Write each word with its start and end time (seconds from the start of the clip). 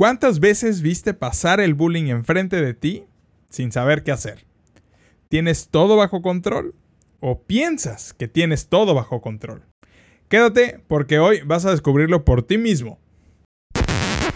¿Cuántas 0.00 0.40
veces 0.40 0.80
viste 0.80 1.12
pasar 1.12 1.60
el 1.60 1.74
bullying 1.74 2.06
enfrente 2.06 2.62
de 2.62 2.72
ti 2.72 3.04
sin 3.50 3.70
saber 3.70 4.02
qué 4.02 4.12
hacer? 4.12 4.46
¿Tienes 5.28 5.68
todo 5.68 5.94
bajo 5.94 6.22
control? 6.22 6.74
¿O 7.20 7.42
piensas 7.42 8.14
que 8.14 8.26
tienes 8.26 8.68
todo 8.68 8.94
bajo 8.94 9.20
control? 9.20 9.66
Quédate 10.30 10.82
porque 10.88 11.18
hoy 11.18 11.42
vas 11.44 11.66
a 11.66 11.70
descubrirlo 11.72 12.24
por 12.24 12.42
ti 12.42 12.56
mismo. 12.56 12.98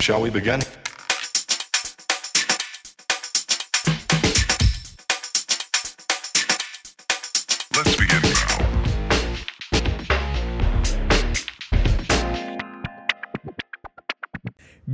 Shall 0.00 0.22
we 0.22 0.28
begin? 0.28 0.60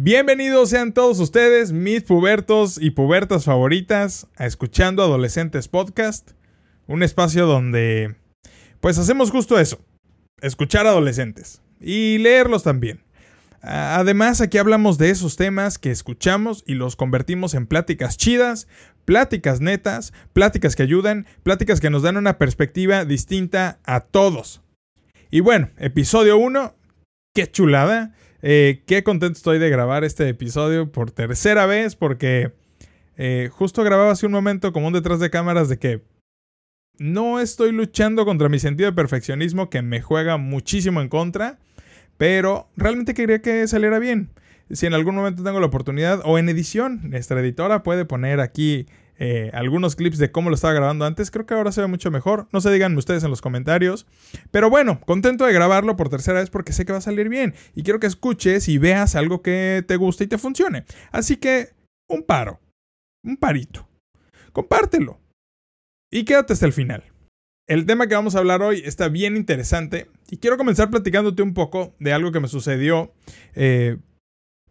Bienvenidos 0.02 0.70
sean 0.70 0.94
todos 0.94 1.20
ustedes, 1.20 1.72
mis 1.72 2.04
pubertos 2.04 2.78
y 2.80 2.92
pubertas 2.92 3.44
favoritas, 3.44 4.28
a 4.38 4.46
Escuchando 4.46 5.02
Adolescentes 5.02 5.68
Podcast, 5.68 6.30
un 6.86 7.02
espacio 7.02 7.44
donde 7.44 8.16
pues 8.80 8.96
hacemos 8.96 9.30
justo 9.30 9.58
eso, 9.60 9.78
escuchar 10.40 10.86
adolescentes 10.86 11.60
y 11.82 12.16
leerlos 12.16 12.62
también. 12.62 13.02
Además, 13.60 14.40
aquí 14.40 14.56
hablamos 14.56 14.96
de 14.96 15.10
esos 15.10 15.36
temas 15.36 15.78
que 15.78 15.90
escuchamos 15.90 16.64
y 16.66 16.76
los 16.76 16.96
convertimos 16.96 17.52
en 17.52 17.66
pláticas 17.66 18.16
chidas, 18.16 18.68
pláticas 19.04 19.60
netas, 19.60 20.14
pláticas 20.32 20.76
que 20.76 20.82
ayudan, 20.82 21.26
pláticas 21.42 21.78
que 21.78 21.90
nos 21.90 22.00
dan 22.00 22.16
una 22.16 22.38
perspectiva 22.38 23.04
distinta 23.04 23.80
a 23.84 24.00
todos. 24.00 24.62
Y 25.30 25.40
bueno, 25.40 25.68
episodio 25.76 26.38
1, 26.38 26.74
qué 27.34 27.50
chulada. 27.50 28.14
Eh, 28.42 28.82
qué 28.86 29.02
contento 29.02 29.36
estoy 29.36 29.58
de 29.58 29.68
grabar 29.68 30.02
este 30.02 30.28
episodio 30.28 30.90
por 30.90 31.10
tercera 31.10 31.66
vez 31.66 31.94
porque 31.94 32.52
eh, 33.18 33.50
justo 33.52 33.84
grababa 33.84 34.12
hace 34.12 34.24
un 34.24 34.32
momento 34.32 34.72
como 34.72 34.86
un 34.86 34.94
detrás 34.94 35.20
de 35.20 35.28
cámaras 35.28 35.68
de 35.68 35.78
que 35.78 36.02
no 36.98 37.38
estoy 37.40 37.72
luchando 37.72 38.24
contra 38.24 38.48
mi 38.48 38.58
sentido 38.58 38.90
de 38.90 38.96
perfeccionismo 38.96 39.68
que 39.68 39.82
me 39.82 40.00
juega 40.00 40.38
muchísimo 40.38 41.02
en 41.02 41.08
contra, 41.08 41.58
pero 42.16 42.68
realmente 42.76 43.14
quería 43.14 43.42
que 43.42 43.66
saliera 43.68 43.98
bien. 43.98 44.30
Si 44.70 44.86
en 44.86 44.94
algún 44.94 45.16
momento 45.16 45.42
tengo 45.42 45.60
la 45.60 45.66
oportunidad 45.66 46.20
o 46.24 46.38
en 46.38 46.48
edición, 46.48 47.10
nuestra 47.10 47.40
editora 47.40 47.82
puede 47.82 48.04
poner 48.04 48.40
aquí 48.40 48.86
eh, 49.22 49.50
algunos 49.52 49.96
clips 49.96 50.16
de 50.16 50.32
cómo 50.32 50.48
lo 50.48 50.54
estaba 50.54 50.72
grabando 50.72 51.04
antes, 51.04 51.30
creo 51.30 51.44
que 51.44 51.52
ahora 51.52 51.72
se 51.72 51.82
ve 51.82 51.86
mucho 51.86 52.10
mejor. 52.10 52.48
No 52.52 52.62
se 52.62 52.72
digan 52.72 52.96
ustedes 52.96 53.22
en 53.22 53.28
los 53.28 53.42
comentarios. 53.42 54.06
Pero 54.50 54.70
bueno, 54.70 54.98
contento 55.02 55.44
de 55.44 55.52
grabarlo 55.52 55.94
por 55.94 56.08
tercera 56.08 56.40
vez 56.40 56.48
porque 56.48 56.72
sé 56.72 56.86
que 56.86 56.92
va 56.92 56.98
a 56.98 57.02
salir 57.02 57.28
bien 57.28 57.54
y 57.74 57.82
quiero 57.82 58.00
que 58.00 58.06
escuches 58.06 58.66
y 58.68 58.78
veas 58.78 59.14
algo 59.14 59.42
que 59.42 59.84
te 59.86 59.96
guste 59.96 60.24
y 60.24 60.26
te 60.26 60.38
funcione. 60.38 60.86
Así 61.12 61.36
que, 61.36 61.74
un 62.08 62.22
paro, 62.22 62.60
un 63.22 63.36
parito. 63.36 63.86
Compártelo 64.52 65.20
y 66.10 66.24
quédate 66.24 66.54
hasta 66.54 66.66
el 66.66 66.72
final. 66.72 67.04
El 67.68 67.84
tema 67.84 68.06
que 68.06 68.14
vamos 68.14 68.34
a 68.34 68.38
hablar 68.38 68.62
hoy 68.62 68.82
está 68.86 69.08
bien 69.08 69.36
interesante 69.36 70.08
y 70.30 70.38
quiero 70.38 70.56
comenzar 70.56 70.88
platicándote 70.88 71.42
un 71.42 71.52
poco 71.52 71.94
de 72.00 72.14
algo 72.14 72.32
que 72.32 72.40
me 72.40 72.48
sucedió 72.48 73.12
eh, 73.54 73.98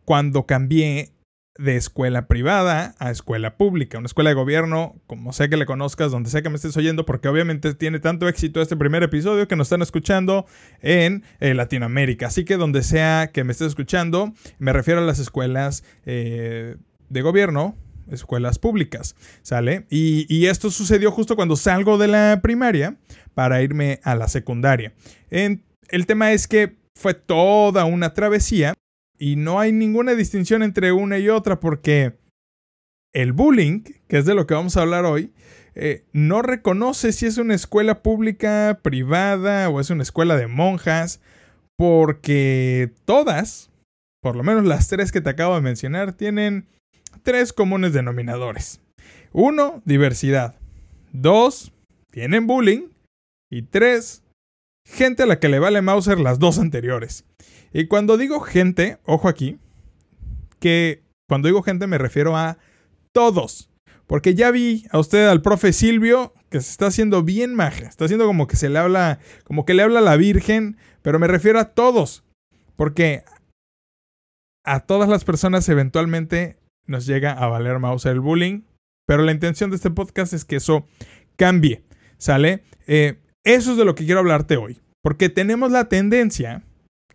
cuando 0.05 0.47
cambié 0.47 1.13
de 1.59 1.75
escuela 1.75 2.25
privada 2.25 2.95
a 2.99 3.11
escuela 3.11 3.57
pública, 3.57 3.97
una 3.97 4.05
escuela 4.05 4.29
de 4.29 4.33
gobierno, 4.33 4.95
como 5.07 5.33
sé 5.33 5.49
que 5.49 5.57
le 5.57 5.65
conozcas, 5.65 6.09
donde 6.09 6.29
sé 6.29 6.41
que 6.41 6.49
me 6.49 6.55
estés 6.55 6.75
oyendo, 6.77 7.05
porque 7.05 7.27
obviamente 7.27 7.73
tiene 7.73 7.99
tanto 7.99 8.29
éxito 8.29 8.61
este 8.61 8.77
primer 8.77 9.03
episodio 9.03 9.47
que 9.47 9.57
nos 9.57 9.67
están 9.67 9.81
escuchando 9.81 10.45
en 10.81 11.23
eh, 11.41 11.53
Latinoamérica. 11.53 12.27
Así 12.27 12.45
que 12.45 12.55
donde 12.55 12.81
sea 12.81 13.31
que 13.33 13.43
me 13.43 13.51
estés 13.51 13.67
escuchando, 13.67 14.33
me 14.57 14.71
refiero 14.71 15.01
a 15.01 15.03
las 15.03 15.19
escuelas 15.19 15.83
eh, 16.05 16.77
de 17.09 17.21
gobierno, 17.21 17.75
escuelas 18.09 18.57
públicas, 18.57 19.15
¿sale? 19.41 19.85
Y, 19.89 20.45
esto 20.45 20.71
sucedió 20.71 21.11
justo 21.11 21.35
cuando 21.35 21.57
salgo 21.57 21.97
de 21.97 22.07
la 22.07 22.39
primaria 22.41 22.97
para 23.35 23.61
irme 23.61 23.99
a 24.03 24.15
la 24.15 24.27
secundaria. 24.29 24.93
El 25.29 26.05
tema 26.07 26.31
es 26.31 26.47
que 26.47 26.77
fue 26.95 27.13
toda 27.13 27.85
una 27.85 28.13
travesía 28.13 28.73
y 29.19 29.35
no 29.35 29.59
hay 29.59 29.71
ninguna 29.71 30.15
distinción 30.15 30.63
entre 30.63 30.91
una 30.91 31.19
y 31.19 31.29
otra 31.29 31.59
porque 31.59 32.17
el 33.13 33.33
bullying, 33.33 33.83
que 34.07 34.17
es 34.17 34.25
de 34.25 34.33
lo 34.33 34.47
que 34.47 34.53
vamos 34.53 34.77
a 34.77 34.81
hablar 34.81 35.05
hoy, 35.05 35.33
eh, 35.75 36.05
no 36.13 36.41
reconoce 36.41 37.11
si 37.11 37.25
es 37.25 37.37
una 37.37 37.53
escuela 37.53 38.01
pública, 38.01 38.79
privada 38.81 39.69
o 39.69 39.79
es 39.79 39.89
una 39.89 40.03
escuela 40.03 40.35
de 40.37 40.47
monjas, 40.47 41.21
porque 41.77 42.91
todas, 43.05 43.71
por 44.21 44.35
lo 44.35 44.43
menos 44.43 44.65
las 44.65 44.87
tres 44.87 45.11
que 45.11 45.21
te 45.21 45.29
acabo 45.29 45.55
de 45.55 45.61
mencionar, 45.61 46.13
tienen 46.13 46.67
tres 47.23 47.53
comunes 47.53 47.93
denominadores. 47.93 48.81
Uno, 49.31 49.81
diversidad. 49.85 50.55
Dos, 51.11 51.71
tienen 52.11 52.47
bullying. 52.47 52.89
Y 53.51 53.63
tres, 53.63 54.23
gente 54.89 55.23
a 55.23 55.25
la 55.25 55.39
que 55.39 55.49
le 55.49 55.59
vale 55.59 55.81
Mauser 55.81 56.19
las 56.19 56.39
dos 56.39 56.59
anteriores. 56.59 57.25
Y 57.73 57.87
cuando 57.87 58.17
digo 58.17 58.39
gente, 58.39 58.97
ojo 59.05 59.27
aquí, 59.27 59.59
que 60.59 61.03
cuando 61.27 61.47
digo 61.47 61.61
gente 61.61 61.87
me 61.87 61.97
refiero 61.97 62.35
a 62.35 62.57
todos. 63.13 63.69
Porque 64.07 64.33
ya 64.33 64.49
vi 64.49 64.87
a 64.89 64.97
usted, 64.97 65.27
al 65.27 65.43
profe 65.43 65.71
Silvio, 65.71 66.33
que 66.49 66.61
se 66.61 66.71
está 66.71 66.87
haciendo 66.87 67.21
bien 67.21 67.53
maja. 67.53 67.85
Está 67.85 68.05
haciendo 68.05 68.25
como 68.25 68.47
que 68.47 68.55
se 68.55 68.69
le 68.69 68.79
habla, 68.79 69.19
como 69.43 69.65
que 69.65 69.75
le 69.75 69.83
habla 69.83 70.01
la 70.01 70.15
Virgen, 70.15 70.77
pero 71.03 71.19
me 71.19 71.27
refiero 71.27 71.59
a 71.59 71.73
todos. 71.75 72.23
Porque 72.75 73.23
a 74.65 74.79
todas 74.79 75.09
las 75.09 75.25
personas 75.25 75.69
eventualmente 75.69 76.57
nos 76.87 77.05
llega 77.05 77.33
a 77.33 77.47
valer 77.47 77.77
Mauser 77.77 78.13
el 78.13 78.19
bullying. 78.19 78.63
Pero 79.05 79.21
la 79.23 79.31
intención 79.31 79.69
de 79.69 79.75
este 79.75 79.91
podcast 79.91 80.33
es 80.33 80.43
que 80.43 80.55
eso 80.55 80.87
cambie. 81.35 81.83
¿Sale? 82.17 82.63
Eh, 82.87 83.19
eso 83.43 83.71
es 83.71 83.77
de 83.77 83.85
lo 83.85 83.95
que 83.95 84.05
quiero 84.05 84.19
hablarte 84.19 84.57
hoy. 84.57 84.79
Porque 85.01 85.29
tenemos 85.29 85.71
la 85.71 85.87
tendencia, 85.87 86.63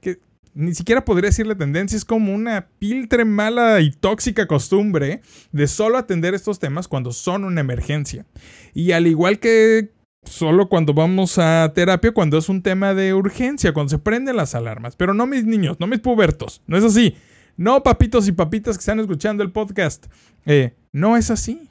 que 0.01 0.19
ni 0.55 0.75
siquiera 0.75 1.05
podría 1.05 1.31
decirle 1.31 1.55
tendencia, 1.55 1.97
es 1.97 2.05
como 2.05 2.35
una 2.35 2.69
piltre 2.79 3.25
mala 3.25 3.81
y 3.81 3.91
tóxica 3.91 4.47
costumbre 4.47 5.21
de 5.53 5.67
solo 5.67 5.99
atender 5.99 6.35
estos 6.35 6.59
temas 6.59 6.89
cuando 6.89 7.13
son 7.13 7.45
una 7.45 7.61
emergencia. 7.61 8.25
Y 8.73 8.93
al 8.93 9.07
igual 9.07 9.39
que 9.39 9.91
solo 10.25 10.69
cuando 10.69 10.95
vamos 10.95 11.39
a 11.39 11.71
terapia, 11.75 12.13
cuando 12.13 12.39
es 12.39 12.49
un 12.49 12.63
tema 12.63 12.95
de 12.95 13.15
urgencia, 13.15 13.73
cuando 13.73 13.91
se 13.91 13.99
prenden 13.99 14.37
las 14.37 14.55
alarmas. 14.55 14.97
Pero 14.97 15.15
no 15.15 15.27
mis 15.27 15.45
niños, 15.45 15.79
no 15.79 15.87
mis 15.87 16.01
pubertos, 16.01 16.63
no 16.67 16.77
es 16.77 16.85
así. 16.85 17.17
No, 17.57 17.83
papitos 17.83 18.27
y 18.27 18.33
papitas 18.33 18.77
que 18.77 18.81
están 18.81 18.99
escuchando 18.99 19.45
el 19.45 19.53
podcast. 19.53 20.07
Eh, 20.45 20.75
no 20.93 21.17
es 21.17 21.31
así. 21.31 21.69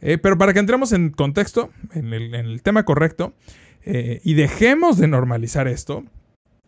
Eh, 0.00 0.18
pero 0.18 0.36
para 0.36 0.52
que 0.52 0.58
entremos 0.58 0.92
en 0.92 1.10
contexto, 1.10 1.70
en 1.94 2.12
el, 2.12 2.34
en 2.34 2.46
el 2.46 2.62
tema 2.62 2.84
correcto, 2.84 3.34
eh, 3.84 4.20
y 4.24 4.34
dejemos 4.34 4.98
de 4.98 5.08
normalizar 5.08 5.68
esto, 5.68 6.04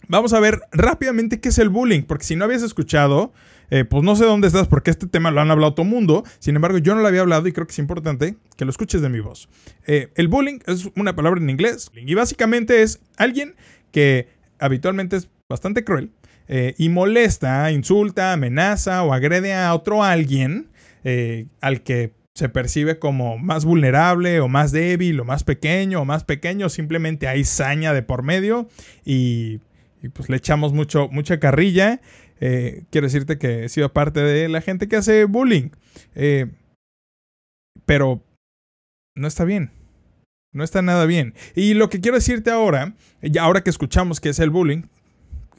vamos 0.09 0.33
a 0.33 0.41
ver 0.41 0.61
rápidamente 0.73 1.41
qué 1.41 1.51
es 1.51 1.59
el 1.59 1.69
bullying, 1.69 2.03
porque 2.03 2.25
si 2.25 2.37
no 2.37 2.45
habías 2.45 2.63
escuchado, 2.63 3.33
eh, 3.71 3.85
pues 3.85 4.03
no 4.03 4.17
sé 4.17 4.25
dónde 4.25 4.49
estás, 4.49 4.69
porque 4.69 4.91
este 4.91 5.07
tema 5.07 5.31
lo 5.31 5.41
han 5.41 5.51
hablado 5.51 5.75
todo 5.75 5.85
el 5.85 5.93
mundo, 5.93 6.25
sin 6.39 6.57
embargo 6.57 6.79
yo 6.79 6.95
no 6.95 7.01
lo 7.01 7.09
había 7.09 7.21
hablado 7.21 7.47
y 7.47 7.53
creo 7.53 7.67
que 7.67 7.73
es 7.73 7.79
importante 7.79 8.37
que 8.57 8.65
lo 8.65 8.71
escuches 8.71 9.01
de 9.01 9.09
mi 9.09 9.21
voz. 9.21 9.49
Eh, 9.87 10.11
el 10.17 10.29
bullying 10.29 10.59
es 10.67 10.91
una 10.97 11.15
palabra 11.15 11.41
en 11.41 11.51
inglés 11.51 11.91
y 11.95 12.15
básicamente 12.15 12.83
es 12.83 13.01
alguien 13.17 13.55
que 13.93 14.29
habitualmente 14.59 15.17
es 15.17 15.29
bastante 15.49 15.85
cruel 15.85 16.11
y 16.77 16.91
molesta, 16.91 17.71
insulta, 17.71 18.35
amenaza 18.35 19.03
o 19.03 19.15
agrede 19.15 19.55
a 19.55 19.75
otro 19.75 20.05
alguien 20.05 20.69
al 21.63 21.83
que 21.83 22.13
se 22.37 22.49
percibe 22.49 22.99
como 22.99 23.39
más 23.39 23.65
vulnerable 23.65 24.41
o 24.41 24.49
más 24.49 24.73
débil 24.73 25.21
o 25.21 25.25
más 25.25 25.45
pequeño 25.45 26.01
o 26.01 26.05
más 26.05 26.25
pequeño, 26.25 26.69
simplemente 26.69 27.29
hay 27.29 27.45
saña 27.45 27.93
de 27.93 28.03
por 28.03 28.23
medio 28.23 28.69
y, 29.05 29.61
y 30.03 30.09
pues 30.09 30.29
le 30.29 30.37
echamos 30.37 30.73
mucho, 30.73 31.09
mucha 31.09 31.39
carrilla. 31.39 32.01
Eh, 32.41 32.85
quiero 32.91 33.07
decirte 33.07 33.39
que 33.39 33.65
he 33.65 33.69
sido 33.69 33.93
parte 33.93 34.21
de 34.21 34.49
la 34.49 34.61
gente 34.61 34.89
que 34.89 34.97
hace 34.97 35.25
bullying. 35.25 35.71
Eh, 36.15 36.47
pero 37.87 38.23
no 39.15 39.29
está 39.29 39.45
bien. 39.45 39.71
No 40.53 40.65
está 40.65 40.83
nada 40.83 41.07
bien. 41.07 41.35
Y 41.55 41.75
lo 41.75 41.89
que 41.89 42.01
quiero 42.01 42.17
decirte 42.17 42.51
ahora, 42.51 42.95
ya 43.23 43.43
ahora 43.43 43.63
que 43.63 43.71
escuchamos 43.71 44.21
que 44.21 44.29
es 44.31 44.39
el 44.39 44.51
bullying, 44.51 44.83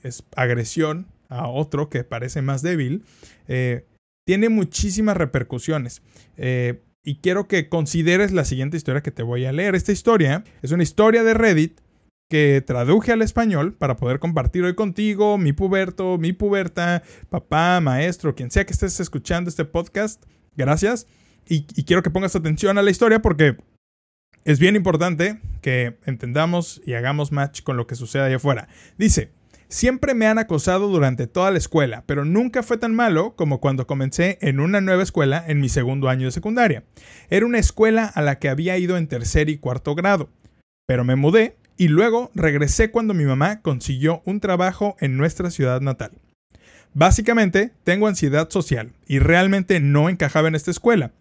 es 0.03 0.23
agresión 0.35 1.07
a 1.29 1.47
otro 1.47 1.89
que 1.89 2.03
parece 2.03 2.41
más 2.41 2.61
débil, 2.61 3.03
eh, 3.47 3.85
tiene 4.25 4.49
muchísimas 4.49 5.15
repercusiones. 5.15 6.01
Eh, 6.37 6.81
y 7.03 7.17
quiero 7.17 7.47
que 7.47 7.69
consideres 7.69 8.31
la 8.31 8.45
siguiente 8.45 8.77
historia 8.77 9.01
que 9.01 9.11
te 9.11 9.23
voy 9.23 9.45
a 9.45 9.51
leer. 9.51 9.75
Esta 9.75 9.91
historia 9.91 10.43
es 10.61 10.71
una 10.71 10.83
historia 10.83 11.23
de 11.23 11.35
Reddit 11.35 11.79
que 12.27 12.63
traduje 12.65 13.11
al 13.11 13.21
español 13.21 13.73
para 13.73 13.95
poder 13.95 14.19
compartir 14.19 14.63
hoy 14.63 14.73
contigo, 14.73 15.37
mi 15.37 15.53
puberto, 15.53 16.17
mi 16.17 16.33
puberta, 16.33 17.03
papá, 17.29 17.79
maestro, 17.79 18.33
quien 18.33 18.49
sea 18.49 18.65
que 18.65 18.73
estés 18.73 18.99
escuchando 18.99 19.49
este 19.49 19.65
podcast. 19.65 20.23
Gracias. 20.57 21.05
Y, 21.47 21.67
y 21.75 21.83
quiero 21.83 22.01
que 22.01 22.09
pongas 22.09 22.35
atención 22.35 22.79
a 22.79 22.81
la 22.81 22.89
historia 22.89 23.21
porque 23.21 23.57
es 24.43 24.57
bien 24.59 24.75
importante 24.75 25.39
que 25.61 25.97
entendamos 26.05 26.81
y 26.85 26.93
hagamos 26.93 27.31
match 27.31 27.61
con 27.61 27.77
lo 27.77 27.85
que 27.85 27.95
sucede 27.95 28.23
allá 28.23 28.37
afuera. 28.37 28.67
Dice, 28.97 29.29
Siempre 29.67 30.13
me 30.13 30.27
han 30.27 30.37
acosado 30.37 30.87
durante 30.87 31.25
toda 31.25 31.49
la 31.49 31.57
escuela, 31.57 32.03
pero 32.05 32.23
nunca 32.23 32.61
fue 32.61 32.77
tan 32.77 32.93
malo 32.93 33.35
como 33.35 33.59
cuando 33.59 33.87
comencé 33.87 34.37
en 34.41 34.59
una 34.59 34.79
nueva 34.79 35.03
escuela 35.03 35.43
en 35.47 35.59
mi 35.59 35.69
segundo 35.69 36.07
año 36.07 36.25
de 36.25 36.31
secundaria. 36.31 36.83
Era 37.29 37.45
una 37.45 37.57
escuela 37.57 38.05
a 38.05 38.21
la 38.21 38.37
que 38.37 38.49
había 38.49 38.77
ido 38.77 38.95
en 38.95 39.07
tercer 39.07 39.49
y 39.49 39.57
cuarto 39.57 39.95
grado. 39.95 40.29
Pero 40.85 41.03
me 41.03 41.15
mudé 41.15 41.57
y 41.77 41.87
luego 41.87 42.31
regresé 42.35 42.91
cuando 42.91 43.13
mi 43.13 43.25
mamá 43.25 43.61
consiguió 43.61 44.21
un 44.25 44.39
trabajo 44.39 44.95
en 44.99 45.17
nuestra 45.17 45.49
ciudad 45.49 45.81
natal. 45.81 46.11
Básicamente, 46.93 47.71
tengo 47.83 48.07
ansiedad 48.07 48.49
social 48.49 48.93
y 49.07 49.19
realmente 49.19 49.79
no 49.79 50.09
encajaba 50.09 50.47
en 50.47 50.55
esta 50.55 50.71
escuela. 50.71 51.11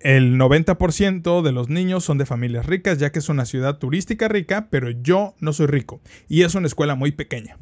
El 0.00 0.36
90% 0.36 1.42
de 1.42 1.52
los 1.52 1.68
niños 1.68 2.04
son 2.04 2.18
de 2.18 2.26
familias 2.26 2.66
ricas, 2.66 2.98
ya 2.98 3.12
que 3.12 3.20
es 3.20 3.28
una 3.28 3.44
ciudad 3.44 3.78
turística 3.78 4.26
rica, 4.26 4.68
pero 4.70 4.90
yo 4.90 5.34
no 5.38 5.52
soy 5.52 5.66
rico 5.66 6.00
y 6.28 6.42
es 6.42 6.54
una 6.54 6.66
escuela 6.66 6.94
muy 6.94 7.12
pequeña. 7.12 7.56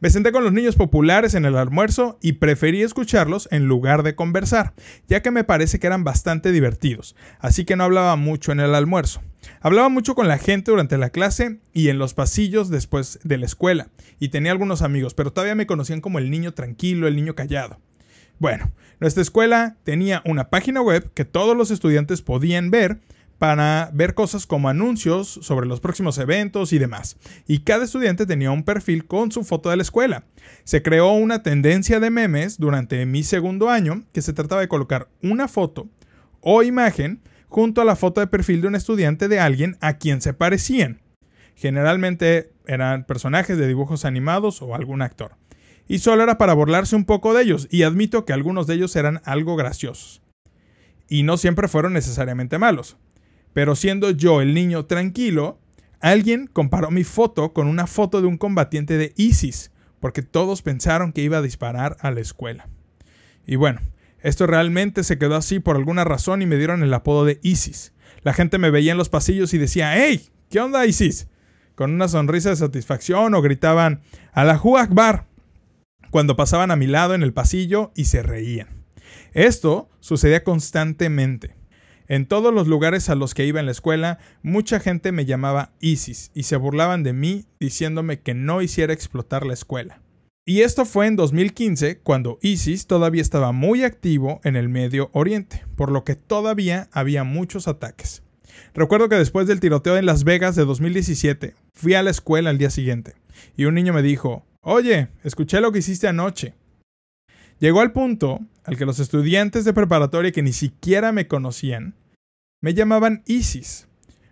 Me 0.00 0.08
senté 0.08 0.32
con 0.32 0.42
los 0.44 0.54
niños 0.54 0.76
populares 0.76 1.34
en 1.34 1.44
el 1.44 1.58
almuerzo 1.58 2.18
y 2.22 2.32
preferí 2.32 2.80
escucharlos 2.80 3.48
en 3.50 3.66
lugar 3.66 4.02
de 4.02 4.14
conversar, 4.14 4.72
ya 5.08 5.20
que 5.20 5.30
me 5.30 5.44
parece 5.44 5.78
que 5.78 5.86
eran 5.86 6.04
bastante 6.04 6.52
divertidos, 6.52 7.14
así 7.38 7.66
que 7.66 7.76
no 7.76 7.84
hablaba 7.84 8.16
mucho 8.16 8.50
en 8.50 8.60
el 8.60 8.74
almuerzo. 8.74 9.20
Hablaba 9.60 9.90
mucho 9.90 10.14
con 10.14 10.26
la 10.26 10.38
gente 10.38 10.70
durante 10.70 10.96
la 10.96 11.10
clase 11.10 11.60
y 11.74 11.88
en 11.88 11.98
los 11.98 12.14
pasillos 12.14 12.70
después 12.70 13.18
de 13.24 13.36
la 13.36 13.44
escuela, 13.44 13.90
y 14.18 14.30
tenía 14.30 14.52
algunos 14.52 14.80
amigos, 14.80 15.12
pero 15.12 15.34
todavía 15.34 15.54
me 15.54 15.66
conocían 15.66 16.00
como 16.00 16.18
el 16.18 16.30
niño 16.30 16.54
tranquilo, 16.54 17.06
el 17.06 17.16
niño 17.16 17.34
callado. 17.34 17.78
Bueno, 18.38 18.70
nuestra 19.00 19.20
escuela 19.20 19.76
tenía 19.84 20.22
una 20.24 20.48
página 20.48 20.80
web 20.80 21.12
que 21.12 21.26
todos 21.26 21.54
los 21.54 21.70
estudiantes 21.70 22.22
podían 22.22 22.70
ver, 22.70 23.00
para 23.40 23.88
ver 23.94 24.12
cosas 24.12 24.44
como 24.44 24.68
anuncios 24.68 25.40
sobre 25.40 25.66
los 25.66 25.80
próximos 25.80 26.18
eventos 26.18 26.74
y 26.74 26.78
demás. 26.78 27.16
Y 27.46 27.60
cada 27.60 27.86
estudiante 27.86 28.26
tenía 28.26 28.50
un 28.50 28.64
perfil 28.64 29.06
con 29.06 29.32
su 29.32 29.44
foto 29.44 29.70
de 29.70 29.78
la 29.78 29.82
escuela. 29.82 30.24
Se 30.64 30.82
creó 30.82 31.12
una 31.12 31.42
tendencia 31.42 32.00
de 32.00 32.10
memes 32.10 32.58
durante 32.58 33.06
mi 33.06 33.22
segundo 33.22 33.70
año 33.70 34.04
que 34.12 34.20
se 34.20 34.34
trataba 34.34 34.60
de 34.60 34.68
colocar 34.68 35.08
una 35.22 35.48
foto 35.48 35.88
o 36.42 36.62
imagen 36.62 37.22
junto 37.48 37.80
a 37.80 37.86
la 37.86 37.96
foto 37.96 38.20
de 38.20 38.26
perfil 38.26 38.60
de 38.60 38.68
un 38.68 38.74
estudiante 38.74 39.26
de 39.26 39.40
alguien 39.40 39.78
a 39.80 39.94
quien 39.94 40.20
se 40.20 40.34
parecían. 40.34 41.00
Generalmente 41.54 42.52
eran 42.66 43.04
personajes 43.04 43.56
de 43.56 43.66
dibujos 43.66 44.04
animados 44.04 44.60
o 44.60 44.74
algún 44.74 45.00
actor. 45.00 45.36
Y 45.88 46.00
solo 46.00 46.24
era 46.24 46.36
para 46.36 46.52
burlarse 46.52 46.94
un 46.94 47.06
poco 47.06 47.32
de 47.32 47.44
ellos, 47.44 47.68
y 47.70 47.84
admito 47.84 48.26
que 48.26 48.34
algunos 48.34 48.66
de 48.66 48.74
ellos 48.74 48.94
eran 48.96 49.22
algo 49.24 49.56
graciosos. 49.56 50.20
Y 51.08 51.22
no 51.22 51.38
siempre 51.38 51.68
fueron 51.68 51.94
necesariamente 51.94 52.58
malos. 52.58 52.98
Pero 53.52 53.74
siendo 53.74 54.10
yo 54.10 54.40
el 54.40 54.54
niño 54.54 54.86
tranquilo, 54.86 55.58
alguien 56.00 56.46
comparó 56.46 56.90
mi 56.90 57.04
foto 57.04 57.52
con 57.52 57.66
una 57.66 57.86
foto 57.86 58.20
de 58.20 58.26
un 58.26 58.38
combatiente 58.38 58.96
de 58.96 59.12
ISIS, 59.16 59.72
porque 60.00 60.22
todos 60.22 60.62
pensaron 60.62 61.12
que 61.12 61.22
iba 61.22 61.38
a 61.38 61.42
disparar 61.42 61.96
a 62.00 62.10
la 62.10 62.20
escuela. 62.20 62.68
Y 63.46 63.56
bueno, 63.56 63.80
esto 64.20 64.46
realmente 64.46 65.04
se 65.04 65.18
quedó 65.18 65.36
así 65.36 65.60
por 65.60 65.76
alguna 65.76 66.04
razón 66.04 66.42
y 66.42 66.46
me 66.46 66.56
dieron 66.56 66.82
el 66.82 66.94
apodo 66.94 67.24
de 67.24 67.38
ISIS. 67.42 67.92
La 68.22 68.32
gente 68.32 68.58
me 68.58 68.70
veía 68.70 68.92
en 68.92 68.98
los 68.98 69.08
pasillos 69.08 69.54
y 69.54 69.58
decía, 69.58 69.96
¡Hey! 69.96 70.28
¿Qué 70.50 70.60
onda 70.60 70.86
ISIS? 70.86 71.28
Con 71.74 71.92
una 71.92 72.08
sonrisa 72.08 72.50
de 72.50 72.56
satisfacción 72.56 73.34
o 73.34 73.42
gritaban, 73.42 74.02
¡A 74.32 74.44
la 74.44 74.60
Akbar! 74.78 75.26
cuando 76.10 76.36
pasaban 76.36 76.70
a 76.70 76.76
mi 76.76 76.86
lado 76.86 77.14
en 77.14 77.22
el 77.22 77.32
pasillo 77.32 77.92
y 77.94 78.06
se 78.06 78.22
reían. 78.22 78.68
Esto 79.32 79.88
sucedía 80.00 80.44
constantemente. 80.44 81.54
En 82.10 82.26
todos 82.26 82.52
los 82.52 82.66
lugares 82.66 83.08
a 83.08 83.14
los 83.14 83.34
que 83.34 83.46
iba 83.46 83.60
en 83.60 83.66
la 83.66 83.72
escuela, 83.72 84.18
mucha 84.42 84.80
gente 84.80 85.12
me 85.12 85.26
llamaba 85.26 85.70
Isis 85.78 86.32
y 86.34 86.42
se 86.42 86.56
burlaban 86.56 87.04
de 87.04 87.12
mí 87.12 87.44
diciéndome 87.60 88.18
que 88.18 88.34
no 88.34 88.62
hiciera 88.62 88.92
explotar 88.92 89.46
la 89.46 89.54
escuela. 89.54 90.02
Y 90.44 90.62
esto 90.62 90.84
fue 90.84 91.06
en 91.06 91.14
2015, 91.14 92.00
cuando 92.00 92.40
ISIS 92.42 92.88
todavía 92.88 93.22
estaba 93.22 93.52
muy 93.52 93.84
activo 93.84 94.40
en 94.42 94.56
el 94.56 94.68
Medio 94.68 95.10
Oriente, 95.12 95.64
por 95.76 95.92
lo 95.92 96.02
que 96.02 96.16
todavía 96.16 96.88
había 96.90 97.22
muchos 97.22 97.68
ataques. 97.68 98.24
Recuerdo 98.74 99.08
que 99.08 99.14
después 99.14 99.46
del 99.46 99.60
tiroteo 99.60 99.96
en 99.96 100.06
Las 100.06 100.24
Vegas 100.24 100.56
de 100.56 100.64
2017, 100.64 101.54
fui 101.74 101.94
a 101.94 102.02
la 102.02 102.10
escuela 102.10 102.50
al 102.50 102.58
día 102.58 102.70
siguiente, 102.70 103.14
y 103.56 103.66
un 103.66 103.74
niño 103.76 103.92
me 103.92 104.02
dijo, 104.02 104.44
Oye, 104.62 105.10
escuché 105.22 105.60
lo 105.60 105.70
que 105.70 105.78
hiciste 105.78 106.08
anoche. 106.08 106.54
Llegó 107.60 107.82
al 107.82 107.92
punto 107.92 108.40
al 108.64 108.76
que 108.76 108.86
los 108.86 108.98
estudiantes 108.98 109.64
de 109.64 109.74
preparatoria 109.74 110.32
que 110.32 110.42
ni 110.42 110.52
siquiera 110.52 111.12
me 111.12 111.28
conocían 111.28 111.94
me 112.60 112.74
llamaban 112.74 113.22
Isis. 113.26 113.88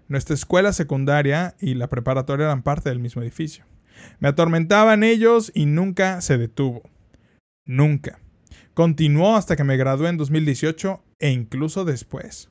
Nuestra 0.08 0.34
escuela 0.34 0.72
secundaria 0.72 1.54
y 1.60 1.75
la 1.75 1.88
preparatoria 1.88 2.46
eran 2.46 2.62
parte 2.62 2.88
del 2.88 2.98
mismo 2.98 3.22
edificio. 3.22 3.64
Me 4.20 4.28
atormentaban 4.28 5.02
ellos 5.02 5.50
y 5.54 5.66
nunca 5.66 6.20
se 6.20 6.38
detuvo. 6.38 6.82
Nunca. 7.66 8.19
Continuó 8.75 9.36
hasta 9.36 9.56
que 9.56 9.64
me 9.64 9.76
gradué 9.76 10.08
en 10.08 10.16
2018 10.16 11.02
e 11.19 11.30
incluso 11.30 11.84
después. 11.84 12.50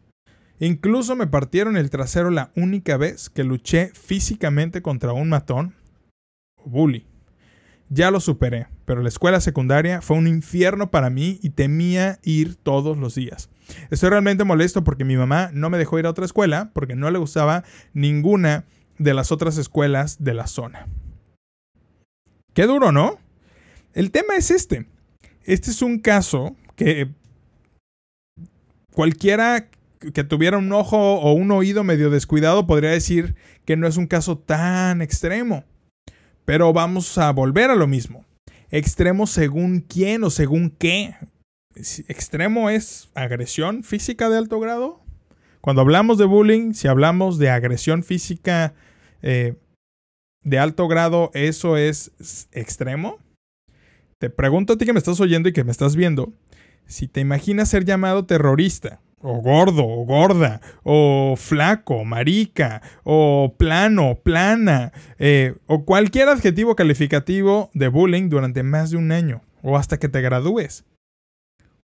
Incluso 0.59 1.15
me 1.15 1.27
partieron 1.27 1.77
el 1.77 1.89
trasero 1.89 2.31
la 2.31 2.51
única 2.55 2.97
vez 2.97 3.29
que 3.29 3.43
luché 3.43 3.91
físicamente 3.93 4.81
contra 4.81 5.13
un 5.13 5.29
matón 5.29 5.75
o 6.55 6.69
bully. 6.69 7.05
Ya 7.89 8.11
lo 8.11 8.19
superé, 8.19 8.67
pero 8.85 9.01
la 9.01 9.07
escuela 9.07 9.39
secundaria 9.39 10.01
fue 10.01 10.17
un 10.17 10.27
infierno 10.27 10.91
para 10.91 11.09
mí 11.09 11.39
y 11.41 11.51
temía 11.51 12.19
ir 12.23 12.55
todos 12.55 12.97
los 12.97 13.15
días. 13.15 13.49
Estoy 13.89 14.09
realmente 14.09 14.43
molesto 14.43 14.83
porque 14.83 15.05
mi 15.05 15.17
mamá 15.17 15.49
no 15.53 15.69
me 15.69 15.77
dejó 15.77 15.99
ir 15.99 16.05
a 16.05 16.09
otra 16.09 16.25
escuela 16.25 16.71
porque 16.73 16.95
no 16.95 17.09
le 17.11 17.19
gustaba 17.19 17.63
ninguna 17.93 18.65
de 18.97 19.13
las 19.13 19.31
otras 19.31 19.57
escuelas 19.57 20.23
de 20.23 20.33
la 20.33 20.47
zona. 20.47 20.87
Qué 22.53 22.65
duro, 22.65 22.91
¿no? 22.91 23.19
El 23.93 24.11
tema 24.11 24.35
es 24.35 24.51
este. 24.51 24.87
Este 25.43 25.71
es 25.71 25.81
un 25.81 25.99
caso 25.99 26.55
que 26.75 27.09
cualquiera 28.93 29.69
que 30.13 30.23
tuviera 30.23 30.57
un 30.57 30.71
ojo 30.71 30.97
o 30.97 31.33
un 31.33 31.51
oído 31.51 31.83
medio 31.83 32.09
descuidado 32.09 32.67
podría 32.67 32.91
decir 32.91 33.35
que 33.65 33.77
no 33.77 33.87
es 33.87 33.97
un 33.97 34.07
caso 34.07 34.37
tan 34.37 35.01
extremo. 35.01 35.63
Pero 36.45 36.71
vamos 36.73 37.17
a 37.17 37.31
volver 37.31 37.71
a 37.71 37.75
lo 37.75 37.87
mismo. 37.87 38.25
Extremo 38.69 39.27
según 39.27 39.81
quién 39.81 40.23
o 40.23 40.29
según 40.29 40.69
qué. 40.69 41.15
Extremo 42.07 42.69
es 42.69 43.09
agresión 43.13 43.83
física 43.83 44.29
de 44.29 44.37
alto 44.37 44.59
grado. 44.59 45.01
Cuando 45.61 45.81
hablamos 45.81 46.17
de 46.17 46.25
bullying, 46.25 46.73
si 46.73 46.87
hablamos 46.87 47.37
de 47.37 47.49
agresión 47.49 48.03
física 48.03 48.73
eh, 49.21 49.55
de 50.43 50.59
alto 50.59 50.87
grado, 50.87 51.31
¿eso 51.33 51.77
es 51.77 52.11
extremo? 52.51 53.17
Te 54.19 54.29
pregunto 54.29 54.73
a 54.73 54.77
ti 54.77 54.85
que 54.85 54.93
me 54.93 54.99
estás 54.99 55.19
oyendo 55.19 55.49
y 55.49 55.53
que 55.53 55.63
me 55.63 55.71
estás 55.71 55.95
viendo, 55.95 56.33
si 56.85 57.07
te 57.07 57.19
imaginas 57.19 57.69
ser 57.69 57.85
llamado 57.85 58.25
terrorista 58.25 59.01
o 59.19 59.41
gordo, 59.41 59.85
o 59.85 60.05
gorda, 60.05 60.61
o 60.83 61.35
flaco, 61.37 62.05
marica, 62.05 62.81
o 63.03 63.55
plano, 63.57 64.19
plana, 64.21 64.91
eh, 65.17 65.55
o 65.65 65.85
cualquier 65.85 66.29
adjetivo 66.29 66.75
calificativo 66.75 67.69
de 67.73 67.87
bullying 67.87 68.29
durante 68.29 68.63
más 68.63 68.91
de 68.91 68.97
un 68.97 69.11
año, 69.11 69.41
o 69.63 69.77
hasta 69.77 69.97
que 69.97 70.09
te 70.09 70.21
gradúes. 70.21 70.85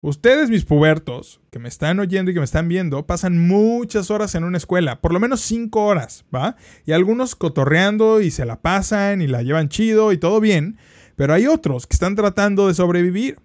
Ustedes, 0.04 0.50
mis 0.50 0.66
pubertos, 0.66 1.40
que 1.50 1.58
me 1.58 1.70
están 1.70 1.98
oyendo 1.98 2.30
y 2.30 2.34
que 2.34 2.40
me 2.40 2.44
están 2.44 2.68
viendo, 2.68 3.06
pasan 3.06 3.38
muchas 3.38 4.10
horas 4.10 4.34
en 4.34 4.44
una 4.44 4.58
escuela, 4.58 5.00
por 5.00 5.14
lo 5.14 5.18
menos 5.18 5.40
cinco 5.40 5.86
horas, 5.86 6.26
¿va? 6.32 6.56
Y 6.84 6.92
algunos 6.92 7.34
cotorreando 7.34 8.20
y 8.20 8.30
se 8.30 8.44
la 8.44 8.60
pasan 8.60 9.22
y 9.22 9.26
la 9.26 9.42
llevan 9.42 9.70
chido 9.70 10.12
y 10.12 10.18
todo 10.18 10.40
bien, 10.40 10.76
pero 11.16 11.32
hay 11.32 11.46
otros 11.46 11.86
que 11.86 11.94
están 11.94 12.16
tratando 12.16 12.68
de 12.68 12.74
sobrevivir. 12.74 13.38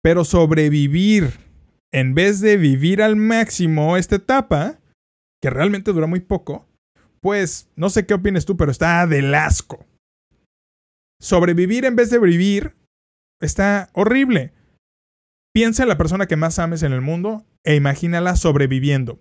Pero 0.00 0.24
sobrevivir 0.24 1.40
en 1.92 2.14
vez 2.14 2.38
de 2.40 2.56
vivir 2.56 3.02
al 3.02 3.16
máximo 3.16 3.96
esta 3.96 4.14
etapa, 4.14 4.78
que 5.42 5.50
realmente 5.50 5.92
dura 5.92 6.06
muy 6.06 6.20
poco, 6.20 6.68
pues 7.20 7.68
no 7.74 7.90
sé 7.90 8.06
qué 8.06 8.14
opinas 8.14 8.44
tú, 8.44 8.56
pero 8.56 8.70
está 8.70 9.08
del 9.08 9.34
asco. 9.34 9.84
Sobrevivir 11.20 11.84
en 11.84 11.96
vez 11.96 12.10
de 12.10 12.20
vivir 12.20 12.76
está 13.40 13.90
horrible. 13.92 14.52
Piensa 15.54 15.84
en 15.84 15.88
la 15.88 15.96
persona 15.96 16.26
que 16.26 16.34
más 16.34 16.58
ames 16.58 16.82
en 16.82 16.92
el 16.92 17.00
mundo 17.00 17.46
e 17.62 17.76
imagínala 17.76 18.34
sobreviviendo. 18.34 19.20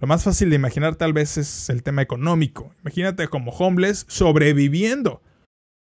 Lo 0.00 0.06
más 0.06 0.24
fácil 0.24 0.48
de 0.48 0.56
imaginar 0.56 0.96
tal 0.96 1.12
vez 1.12 1.36
es 1.36 1.68
el 1.68 1.82
tema 1.82 2.00
económico. 2.00 2.74
Imagínate 2.80 3.28
como 3.28 3.50
homeless 3.50 4.06
sobreviviendo. 4.08 5.20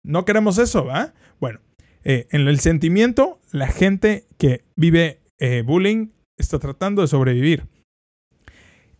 No 0.04 0.26
queremos 0.26 0.58
eso, 0.58 0.84
¿va? 0.84 1.14
Bueno, 1.40 1.60
eh, 2.04 2.26
en 2.30 2.46
el 2.46 2.60
sentimiento, 2.60 3.40
la 3.52 3.68
gente 3.68 4.26
que 4.36 4.64
vive 4.76 5.22
eh, 5.38 5.62
bullying 5.64 6.08
está 6.36 6.58
tratando 6.58 7.00
de 7.00 7.08
sobrevivir. 7.08 7.66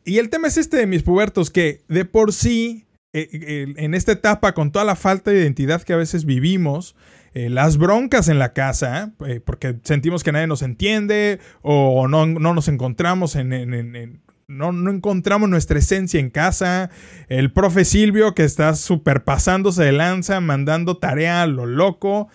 Y 0.07 0.17
el 0.17 0.31
tema 0.31 0.49
es 0.49 0.57
este 0.57 0.79
de 0.79 0.87
mis 0.87 1.03
pubertos, 1.03 1.51
que 1.51 1.83
de 1.89 2.07
por 2.07 2.33
sí, 2.33 2.87
eh, 3.13 3.67
en 3.77 3.93
esta 3.93 4.13
etapa, 4.13 4.55
con 4.55 4.73
toda 4.73 4.87
la 4.87 4.97
falta 4.97 5.31
de 5.31 5.41
identidad 5.41 5.83
que 5.83 5.93
a 5.93 5.99
veces 5.99 6.25
vivimos, 6.25 6.97
las 7.35 7.77
broncas 7.79 8.29
en 8.29 8.39
la 8.39 8.53
casa, 8.53 9.13
porque 9.45 9.79
sentimos 9.85 10.25
que 10.25 10.33
nadie 10.33 10.47
nos 10.47 10.63
entiende 10.63 11.39
o 11.63 12.09
no, 12.09 12.27
nos 12.27 12.69
encontramos 12.69 13.37
en, 13.37 14.21
no, 14.49 14.73
no 14.73 14.91
encontramos 14.91 15.49
nuestra 15.49 15.79
esencia 15.79 16.19
en 16.19 16.31
casa. 16.31 16.91
El 17.29 17.53
profe 17.53 17.85
Silvio 17.85 18.35
que 18.35 18.45
está 18.45 18.75
super 18.75 19.23
pasándose 19.23 19.85
de 19.85 19.93
lanza, 19.93 20.41
mandando 20.41 20.99
tarea 20.99 21.43
a 21.43 21.47
lo 21.47 21.67
loco. 21.67 22.29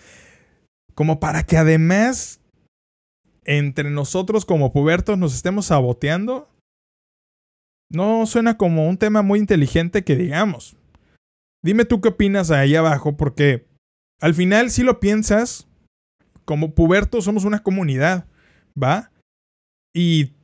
Como 0.94 1.20
para 1.20 1.42
que 1.42 1.58
además 1.58 2.40
entre 3.44 3.90
nosotros 3.90 4.44
como 4.44 4.72
pubertos 4.72 5.18
nos 5.18 5.34
estemos 5.34 5.66
saboteando. 5.66 6.48
No 7.90 8.26
suena 8.26 8.56
como 8.56 8.88
un 8.88 8.96
tema 8.96 9.22
muy 9.22 9.38
inteligente 9.38 10.02
que 10.02 10.16
digamos. 10.16 10.76
Dime 11.62 11.84
tú 11.84 12.00
qué 12.00 12.08
opinas 12.08 12.50
ahí 12.50 12.74
abajo, 12.74 13.16
porque 13.16 13.66
al 14.20 14.34
final 14.34 14.70
si 14.70 14.82
lo 14.82 15.00
piensas, 15.00 15.68
como 16.44 16.74
pubertos 16.74 17.24
somos 17.24 17.44
una 17.44 17.62
comunidad, 17.62 18.26
¿va? 18.80 19.10
Y 19.94 20.36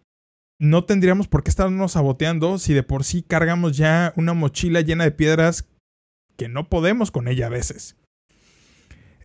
no 0.60 0.84
tendríamos 0.84 1.28
por 1.28 1.42
qué 1.42 1.50
estarnos 1.50 1.92
saboteando 1.92 2.58
si 2.58 2.74
de 2.74 2.82
por 2.82 3.04
sí 3.04 3.22
cargamos 3.22 3.76
ya 3.76 4.12
una 4.16 4.34
mochila 4.34 4.80
llena 4.80 5.04
de 5.04 5.10
piedras 5.10 5.68
que 6.36 6.48
no 6.48 6.68
podemos 6.68 7.10
con 7.10 7.28
ella 7.28 7.46
a 7.46 7.50
veces. 7.50 7.96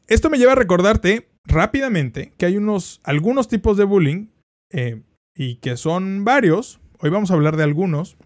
Esto 0.07 0.29
me 0.29 0.37
lleva 0.37 0.53
a 0.53 0.55
recordarte 0.55 1.29
rápidamente 1.45 2.33
que 2.37 2.45
hay 2.45 2.57
unos, 2.57 3.01
algunos 3.03 3.47
tipos 3.47 3.77
de 3.77 3.83
bullying 3.83 4.27
eh, 4.71 5.03
y 5.35 5.57
que 5.57 5.77
son 5.77 6.25
varios. 6.25 6.79
Hoy 6.99 7.09
vamos 7.09 7.31
a 7.31 7.33
hablar 7.33 7.57
de 7.57 7.63
algunos 7.63 8.17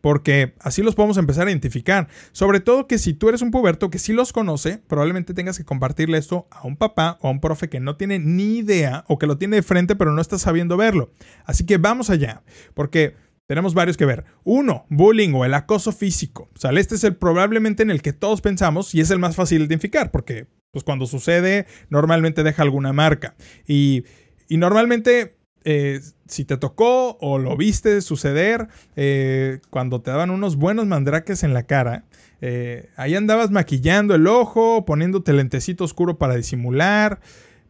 porque 0.00 0.54
así 0.60 0.82
los 0.82 0.94
podemos 0.94 1.16
empezar 1.16 1.46
a 1.46 1.50
identificar. 1.50 2.08
Sobre 2.32 2.60
todo 2.60 2.86
que 2.86 2.98
si 2.98 3.12
tú 3.14 3.28
eres 3.28 3.42
un 3.42 3.50
puberto 3.50 3.90
que 3.90 3.98
sí 3.98 4.12
los 4.12 4.32
conoce, 4.32 4.78
probablemente 4.86 5.34
tengas 5.34 5.58
que 5.58 5.64
compartirle 5.64 6.18
esto 6.18 6.46
a 6.50 6.66
un 6.66 6.76
papá 6.76 7.18
o 7.20 7.28
a 7.28 7.30
un 7.30 7.40
profe 7.40 7.68
que 7.68 7.80
no 7.80 7.96
tiene 7.96 8.18
ni 8.18 8.58
idea 8.58 9.04
o 9.08 9.18
que 9.18 9.26
lo 9.26 9.38
tiene 9.38 9.56
de 9.56 9.62
frente 9.62 9.96
pero 9.96 10.12
no 10.12 10.20
está 10.20 10.38
sabiendo 10.38 10.76
verlo. 10.76 11.12
Así 11.44 11.66
que 11.66 11.78
vamos 11.78 12.10
allá, 12.10 12.42
porque 12.74 13.14
tenemos 13.46 13.74
varios 13.74 13.96
que 13.96 14.04
ver. 14.04 14.24
Uno, 14.44 14.86
bullying 14.88 15.32
o 15.34 15.44
el 15.44 15.54
acoso 15.54 15.92
físico. 15.92 16.48
O 16.54 16.58
sea, 16.58 16.70
este 16.70 16.94
es 16.94 17.04
el 17.04 17.16
probablemente 17.16 17.82
en 17.82 17.90
el 17.90 18.00
que 18.00 18.12
todos 18.12 18.40
pensamos 18.40 18.94
y 18.94 19.00
es 19.00 19.10
el 19.10 19.18
más 19.18 19.34
fácil 19.34 19.58
de 19.58 19.64
identificar, 19.64 20.10
porque 20.10 20.46
pues 20.70 20.84
cuando 20.84 21.06
sucede 21.06 21.66
normalmente 21.88 22.44
deja 22.44 22.62
alguna 22.62 22.92
marca. 22.92 23.34
Y, 23.66 24.04
y 24.48 24.56
normalmente 24.56 25.39
eh, 25.64 26.00
si 26.26 26.44
te 26.44 26.56
tocó 26.56 27.18
o 27.20 27.38
lo 27.38 27.56
viste 27.56 28.00
suceder 28.00 28.68
eh, 28.96 29.60
cuando 29.70 30.00
te 30.00 30.10
daban 30.10 30.30
unos 30.30 30.56
buenos 30.56 30.86
mandraques 30.86 31.42
en 31.42 31.52
la 31.52 31.64
cara, 31.64 32.04
eh, 32.40 32.88
ahí 32.96 33.14
andabas 33.14 33.50
maquillando 33.50 34.14
el 34.14 34.26
ojo, 34.26 34.84
poniéndote 34.84 35.32
lentecito 35.32 35.84
oscuro 35.84 36.18
para 36.18 36.36
disimular, 36.36 37.20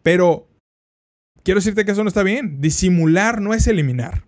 pero 0.03 0.47
quiero 1.43 1.59
decirte 1.59 1.85
que 1.85 1.93
eso 1.93 2.05
no 2.05 2.09
está 2.09 2.23
bien. 2.23 2.61
Disimular 2.61 3.41
no 3.41 3.55
es 3.55 3.67
eliminar. 3.67 4.25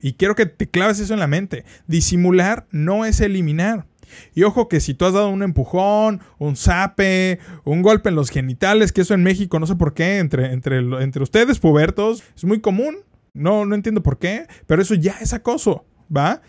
Y 0.00 0.14
quiero 0.14 0.34
que 0.34 0.46
te 0.46 0.68
claves 0.68 1.00
eso 1.00 1.12
en 1.12 1.20
la 1.20 1.26
mente. 1.26 1.64
Disimular 1.86 2.66
no 2.70 3.04
es 3.04 3.20
eliminar. 3.20 3.86
Y 4.34 4.42
ojo 4.42 4.68
que 4.68 4.80
si 4.80 4.94
tú 4.94 5.04
has 5.04 5.12
dado 5.12 5.28
un 5.28 5.42
empujón, 5.42 6.20
un 6.38 6.56
zape, 6.56 7.38
un 7.64 7.82
golpe 7.82 8.08
en 8.08 8.14
los 8.14 8.30
genitales, 8.30 8.92
que 8.92 9.02
eso 9.02 9.14
en 9.14 9.22
México 9.22 9.58
no 9.58 9.66
sé 9.66 9.76
por 9.76 9.94
qué, 9.94 10.18
entre, 10.18 10.52
entre, 10.52 10.78
entre 10.78 11.22
ustedes 11.22 11.58
pubertos, 11.58 12.22
es 12.36 12.44
muy 12.44 12.60
común. 12.60 12.98
No, 13.34 13.66
no 13.66 13.74
entiendo 13.74 14.02
por 14.02 14.18
qué, 14.18 14.46
pero 14.66 14.82
eso 14.82 14.94
ya 14.94 15.16
es 15.20 15.32
acoso, 15.32 15.84
¿va? 16.14 16.42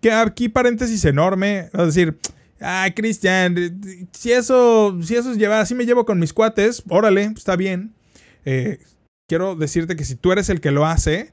Que 0.00 0.10
aquí 0.10 0.48
paréntesis 0.48 1.04
enorme, 1.04 1.68
vas 1.72 1.82
a 1.82 1.86
decir, 1.86 2.18
ay, 2.60 2.92
Cristian, 2.92 3.80
si 4.12 4.32
eso, 4.32 4.98
si 5.02 5.14
eso 5.14 5.30
es 5.30 5.38
llevar, 5.38 5.60
así 5.60 5.74
me 5.74 5.86
llevo 5.86 6.04
con 6.04 6.18
mis 6.18 6.32
cuates, 6.32 6.82
órale, 6.88 7.24
está 7.36 7.54
bien. 7.54 7.94
Eh, 8.44 8.80
quiero 9.28 9.54
decirte 9.54 9.94
que 9.94 10.04
si 10.04 10.16
tú 10.16 10.32
eres 10.32 10.48
el 10.48 10.60
que 10.60 10.72
lo 10.72 10.84
hace, 10.84 11.32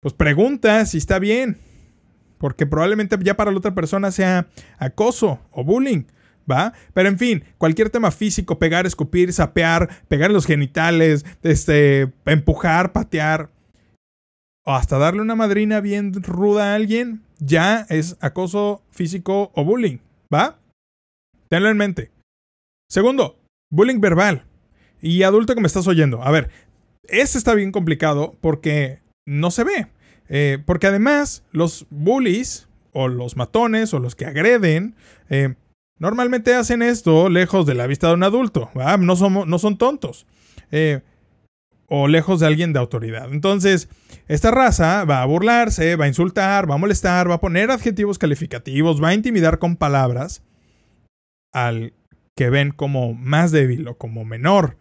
pues 0.00 0.14
pregunta 0.14 0.86
si 0.86 0.98
está 0.98 1.18
bien 1.18 1.58
porque 2.38 2.66
probablemente 2.66 3.16
ya 3.22 3.36
para 3.36 3.50
la 3.50 3.58
otra 3.58 3.74
persona 3.74 4.10
sea 4.10 4.48
acoso 4.78 5.40
o 5.50 5.64
bullying. 5.64 6.04
¿Va? 6.48 6.72
Pero 6.94 7.08
en 7.08 7.18
fin, 7.18 7.44
cualquier 7.58 7.90
tema 7.90 8.12
físico, 8.12 8.60
pegar, 8.60 8.86
escupir, 8.86 9.32
sapear, 9.32 10.04
pegar 10.06 10.30
los 10.30 10.46
genitales, 10.46 11.26
este, 11.42 12.12
empujar, 12.24 12.92
patear, 12.92 13.50
o 14.64 14.74
hasta 14.74 14.98
darle 14.98 15.22
una 15.22 15.34
madrina 15.34 15.80
bien 15.80 16.12
ruda 16.22 16.72
a 16.72 16.74
alguien, 16.74 17.22
ya 17.38 17.86
es 17.88 18.16
acoso 18.20 18.82
físico 18.90 19.50
o 19.54 19.64
bullying. 19.64 19.98
¿Va? 20.32 20.58
Tenlo 21.48 21.68
en 21.68 21.76
mente. 21.76 22.10
Segundo, 22.88 23.38
bullying 23.70 24.00
verbal. 24.00 24.44
Y 25.00 25.22
adulto 25.22 25.54
que 25.54 25.60
me 25.60 25.66
estás 25.66 25.86
oyendo, 25.86 26.22
a 26.22 26.30
ver, 26.30 26.50
este 27.04 27.38
está 27.38 27.54
bien 27.54 27.70
complicado 27.70 28.36
porque 28.40 29.00
no 29.26 29.50
se 29.50 29.64
ve. 29.64 29.86
Eh, 30.28 30.58
porque 30.64 30.86
además, 30.86 31.44
los 31.52 31.86
bullies, 31.90 32.68
o 32.92 33.08
los 33.08 33.36
matones, 33.36 33.92
o 33.94 33.98
los 33.98 34.14
que 34.14 34.26
agreden, 34.26 34.94
eh, 35.28 35.54
normalmente 35.98 36.54
hacen 36.54 36.82
esto 36.82 37.28
lejos 37.28 37.66
de 37.66 37.74
la 37.74 37.86
vista 37.86 38.08
de 38.08 38.14
un 38.14 38.22
adulto. 38.22 38.70
No, 38.98 39.16
somos, 39.16 39.46
no 39.46 39.58
son 39.58 39.78
tontos. 39.78 40.26
Eh, 40.70 41.00
o 41.88 42.08
lejos 42.08 42.40
de 42.40 42.46
alguien 42.46 42.72
de 42.72 42.80
autoridad. 42.80 43.32
Entonces, 43.32 43.88
esta 44.26 44.50
raza 44.50 45.04
va 45.04 45.22
a 45.22 45.26
burlarse, 45.26 45.94
va 45.94 46.06
a 46.06 46.08
insultar, 46.08 46.68
va 46.68 46.74
a 46.74 46.78
molestar, 46.78 47.30
va 47.30 47.34
a 47.34 47.40
poner 47.40 47.70
adjetivos 47.70 48.18
calificativos, 48.18 49.00
va 49.00 49.08
a 49.08 49.14
intimidar 49.14 49.60
con 49.60 49.76
palabras 49.76 50.42
al 51.52 51.92
que 52.34 52.50
ven 52.50 52.72
como 52.72 53.14
más 53.14 53.52
débil 53.52 53.86
o 53.86 53.96
como 53.96 54.24
menor. 54.24 54.78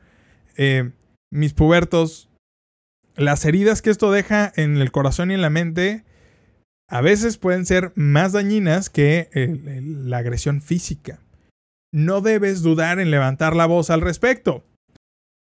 mis 1.32 1.54
pubertos 1.54 2.30
las 3.15 3.45
heridas 3.45 3.81
que 3.81 3.89
esto 3.89 4.12
deja 4.12 4.51
en 4.55 4.77
el 4.77 4.91
corazón 4.91 5.31
y 5.31 5.36
en 5.36 5.41
la 5.41 5.50
mente 5.50 6.03
a 6.89 7.01
veces 7.01 7.38
pueden 7.38 7.65
ser 7.65 7.91
más 7.95 8.34
dañinas 8.34 8.89
que 8.89 9.29
la 9.81 10.17
agresión 10.17 10.62
física. 10.62 11.19
No 11.91 12.22
debes 12.22 12.62
dudar 12.62 13.00
en 13.00 13.10
levantar 13.10 13.55
la 13.55 13.65
voz 13.65 13.89
al 13.89 14.01
respecto. 14.01 14.63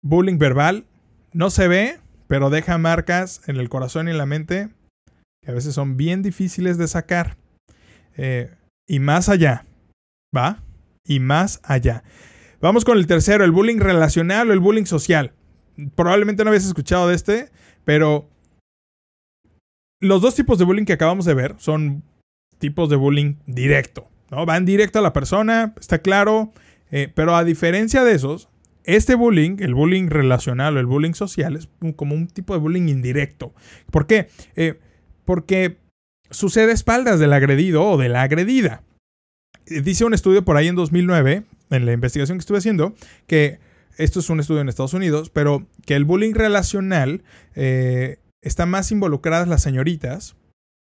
Bullying 0.02 0.38
verbal 0.38 0.86
no 1.32 1.50
se 1.50 1.66
ve, 1.66 1.98
pero 2.28 2.50
deja 2.50 2.78
marcas 2.78 3.40
en 3.46 3.56
el 3.56 3.68
corazón 3.68 4.08
y 4.08 4.12
en 4.12 4.18
la 4.18 4.26
mente 4.26 4.68
que 5.42 5.50
a 5.50 5.54
veces 5.54 5.74
son 5.74 5.96
bien 5.96 6.22
difíciles 6.22 6.78
de 6.78 6.86
sacar. 6.86 7.36
Eh, 8.16 8.54
y 8.86 9.00
más 9.00 9.28
allá, 9.28 9.66
¿va? 10.36 10.62
Y 11.04 11.18
más 11.18 11.60
allá. 11.64 12.04
Vamos 12.60 12.84
con 12.84 12.96
el 12.96 13.06
tercero, 13.06 13.44
el 13.44 13.50
bullying 13.50 13.78
relacional 13.78 14.50
o 14.50 14.52
el 14.52 14.60
bullying 14.60 14.84
social. 14.84 15.32
Probablemente 15.96 16.44
no 16.44 16.50
habías 16.50 16.66
escuchado 16.66 17.08
de 17.08 17.16
este. 17.16 17.50
Pero 17.84 18.28
los 20.00 20.20
dos 20.20 20.34
tipos 20.34 20.58
de 20.58 20.64
bullying 20.64 20.84
que 20.84 20.92
acabamos 20.92 21.24
de 21.24 21.34
ver 21.34 21.54
son 21.58 22.02
tipos 22.58 22.88
de 22.88 22.96
bullying 22.96 23.36
directo, 23.46 24.08
¿no? 24.30 24.46
Van 24.46 24.64
directo 24.64 24.98
a 24.98 25.02
la 25.02 25.12
persona, 25.12 25.74
está 25.80 25.98
claro, 25.98 26.52
eh, 26.90 27.10
pero 27.14 27.34
a 27.34 27.44
diferencia 27.44 28.04
de 28.04 28.14
esos, 28.14 28.48
este 28.84 29.14
bullying, 29.14 29.56
el 29.60 29.74
bullying 29.74 30.08
relacional 30.08 30.76
o 30.76 30.80
el 30.80 30.86
bullying 30.86 31.14
social, 31.14 31.56
es 31.56 31.68
como 31.96 32.14
un 32.14 32.26
tipo 32.26 32.52
de 32.52 32.60
bullying 32.60 32.88
indirecto. 32.88 33.54
¿Por 33.90 34.06
qué? 34.06 34.28
Eh, 34.56 34.78
porque 35.24 35.78
sucede 36.30 36.72
a 36.72 36.74
espaldas 36.74 37.20
del 37.20 37.32
agredido 37.32 37.84
o 37.84 37.96
de 37.96 38.08
la 38.08 38.22
agredida. 38.22 38.82
Eh, 39.66 39.82
dice 39.82 40.04
un 40.04 40.14
estudio 40.14 40.44
por 40.44 40.56
ahí 40.56 40.68
en 40.68 40.74
2009, 40.74 41.44
en 41.70 41.86
la 41.86 41.92
investigación 41.92 42.38
que 42.38 42.42
estuve 42.42 42.58
haciendo, 42.58 42.94
que 43.26 43.58
esto 43.96 44.20
es 44.20 44.30
un 44.30 44.40
estudio 44.40 44.60
en 44.60 44.68
Estados 44.68 44.94
Unidos, 44.94 45.30
pero 45.30 45.66
que 45.86 45.94
el 45.94 46.04
bullying 46.04 46.34
relacional 46.34 47.22
eh, 47.54 48.18
está 48.42 48.66
más 48.66 48.90
involucradas 48.92 49.48
las 49.48 49.62
señoritas 49.62 50.36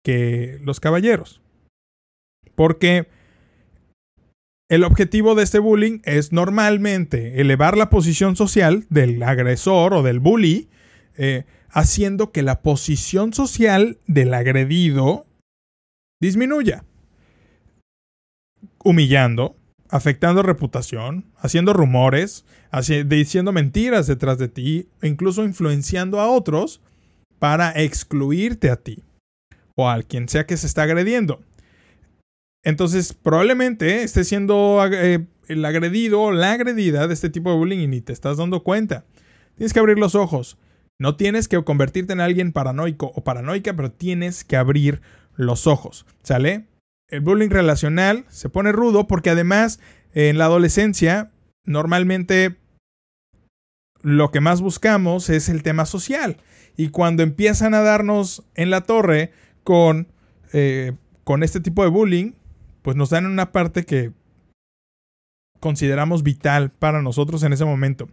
que 0.05 0.59
los 0.63 0.81
caballeros. 0.81 1.41
Porque 2.55 3.09
el 4.69 4.85
objetivo 4.85 5.35
de 5.35 5.43
este 5.43 5.59
bullying 5.59 6.01
es 6.05 6.33
normalmente 6.33 7.41
elevar 7.41 7.77
la 7.77 7.91
posición 7.91 8.37
social 8.37 8.87
del 8.89 9.23
agresor 9.23 9.93
o 9.95 10.03
del 10.03 10.19
bully, 10.19 10.69
eh, 11.19 11.45
haciendo 11.69 12.33
que 12.33 12.43
la 12.43 12.63
posición 12.63 13.33
social 13.35 13.99
del 14.07 14.33
agredido 14.35 15.27
disminuya. 16.21 16.85
Humillando, 18.83 19.57
afectando 19.93 20.43
reputación, 20.43 21.27
haciendo 21.37 21.75
rumores, 21.75 22.47
diciendo 23.05 23.53
mentiras 23.53 24.07
detrás 24.07 24.39
de 24.39 24.49
ti, 24.49 24.89
e 25.03 25.07
incluso 25.07 25.45
influenciando 25.45 26.19
a 26.19 26.31
otros 26.31 26.81
para 27.39 27.71
excluirte 27.73 28.71
a 28.71 28.77
ti 28.77 29.03
o 29.77 29.91
a 29.91 30.03
quien 30.03 30.31
sea 30.31 30.47
que 30.47 30.57
se 30.57 30.67
está 30.67 30.85
agrediendo. 30.85 31.43
Entonces, 32.65 33.13
probablemente 33.13 34.03
estés 34.03 34.29
siendo 34.29 34.81
eh, 34.91 35.27
el 35.49 35.65
agredido 35.65 36.23
o 36.23 36.33
la 36.33 36.53
agredida 36.53 37.07
de 37.07 37.13
este 37.13 37.29
tipo 37.29 37.51
de 37.51 37.57
bullying 37.59 37.81
y 37.81 37.87
ni 37.87 38.01
te 38.01 38.15
estás 38.15 38.39
dando 38.39 38.63
cuenta. 38.63 39.05
Tienes 39.57 39.75
que 39.75 39.81
abrir 39.81 39.99
los 39.99 40.15
ojos. 40.15 40.57
No 40.99 41.17
tienes 41.17 41.49
que 41.49 41.63
convertirte 41.65 42.15
en 42.15 42.21
alguien 42.21 42.53
paranoico 42.53 43.13
o 43.15 43.25
paranoica, 43.25 43.75
pero 43.75 43.91
tienes 43.91 44.43
que 44.43 44.57
abrir 44.57 45.03
los 45.35 45.67
ojos. 45.67 46.07
¿Sale? 46.23 46.65
El 47.13 47.21
bullying 47.21 47.51
relacional 47.51 48.25
se 48.29 48.49
pone 48.49 48.73
rudo 48.73 49.07
porque 49.07 49.31
además 49.31 49.79
en 50.15 50.39
la 50.39 50.47
adolescencia 50.47 51.31
normalmente 51.65 52.57
lo 54.01 54.31
que 54.31 54.41
más 54.41 54.61
buscamos 54.61 55.29
es 55.29 55.49
el 55.49 55.63
tema 55.63 55.85
social. 55.85 56.39
Y 56.77 56.89
cuando 56.89 57.23
empiezan 57.23 57.75
a 57.75 57.83
darnos 57.83 58.45
en 58.55 58.71
la 58.71 58.81
torre 58.81 59.31
con 59.63 60.09
eh, 60.55 60.93
con 61.25 61.43
este 61.43 61.61
tipo 61.61 61.83
de 61.85 61.91
bullying, 61.91 62.33
pues 62.83 62.97
nos 62.97 63.11
dan 63.11 63.27
una 63.27 63.53
parte 63.53 63.85
que 63.85 64.13
consideramos 65.61 66.23
vital 66.23 66.71
para 66.71 67.03
nosotros 67.03 67.43
en 67.43 67.53
ese 67.53 67.65
momento. 67.65 68.09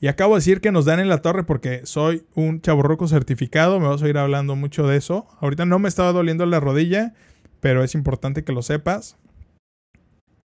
Y 0.00 0.06
acabo 0.06 0.34
de 0.34 0.38
decir 0.38 0.60
que 0.60 0.72
nos 0.72 0.84
dan 0.84 1.00
en 1.00 1.08
la 1.08 1.22
torre 1.22 1.44
porque 1.44 1.82
soy 1.84 2.24
un 2.34 2.60
chaburroco 2.60 3.08
certificado, 3.08 3.78
me 3.78 3.88
vas 3.88 4.02
a 4.02 4.08
ir 4.08 4.16
hablando 4.18 4.56
mucho 4.56 4.86
de 4.86 4.96
eso. 4.96 5.26
Ahorita 5.40 5.66
no 5.66 5.78
me 5.78 5.88
estaba 5.88 6.12
doliendo 6.12 6.46
la 6.46 6.60
rodilla, 6.60 7.14
pero 7.60 7.82
es 7.84 7.94
importante 7.94 8.44
que 8.44 8.52
lo 8.52 8.62
sepas. 8.62 9.16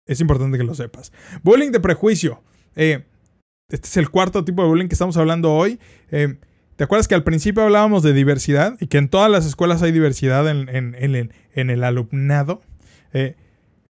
Es 0.05 0.19
importante 0.19 0.57
que 0.57 0.63
lo 0.63 0.75
sepas. 0.75 1.11
Bullying 1.43 1.71
de 1.71 1.79
prejuicio. 1.79 2.41
Eh, 2.75 3.05
este 3.69 3.87
es 3.87 3.97
el 3.97 4.09
cuarto 4.09 4.43
tipo 4.43 4.61
de 4.61 4.67
bullying 4.67 4.87
que 4.87 4.95
estamos 4.95 5.15
hablando 5.17 5.53
hoy. 5.53 5.79
Eh, 6.11 6.37
¿Te 6.75 6.83
acuerdas 6.83 7.07
que 7.07 7.15
al 7.15 7.23
principio 7.23 7.63
hablábamos 7.63 8.03
de 8.03 8.13
diversidad 8.13 8.75
y 8.79 8.87
que 8.87 8.97
en 8.97 9.07
todas 9.07 9.29
las 9.29 9.45
escuelas 9.45 9.81
hay 9.83 9.91
diversidad 9.91 10.49
en, 10.49 10.69
en- 10.69 11.31
el 11.69 11.83
alumnado? 11.83 12.61
Eh, 13.13 13.35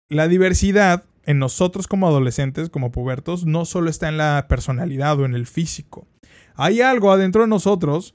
la 0.10 0.28
diversidad 0.28 1.04
en 1.26 1.40
nosotros 1.40 1.88
como 1.88 2.08
adolescentes, 2.08 2.70
como 2.70 2.92
pubertos, 2.92 3.46
no 3.46 3.66
solo 3.66 3.90
está 3.90 4.08
en 4.08 4.18
la 4.18 4.46
personalidad 4.48 5.20
o 5.20 5.26
en 5.26 5.34
el 5.34 5.48
físico. 5.48 6.08
Hay 6.56 6.82
algo 6.82 7.12
adentro 7.12 7.42
de 7.42 7.48
nosotros, 7.48 8.14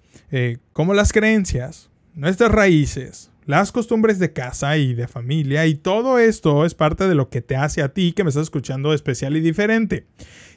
como 0.72 0.94
las 0.94 1.12
creencias, 1.12 1.90
nuestras 2.14 2.50
raíces, 2.50 3.30
las 3.44 3.72
costumbres 3.72 4.18
de 4.18 4.32
casa 4.32 4.76
y 4.76 4.94
de 4.94 5.08
familia, 5.08 5.66
y 5.66 5.74
todo 5.74 6.18
esto 6.18 6.64
es 6.64 6.74
parte 6.74 7.08
de 7.08 7.14
lo 7.14 7.28
que 7.28 7.42
te 7.42 7.56
hace 7.56 7.82
a 7.82 7.92
ti 7.92 8.12
que 8.12 8.24
me 8.24 8.28
estás 8.28 8.44
escuchando 8.44 8.92
especial 8.92 9.36
y 9.36 9.40
diferente. 9.40 10.06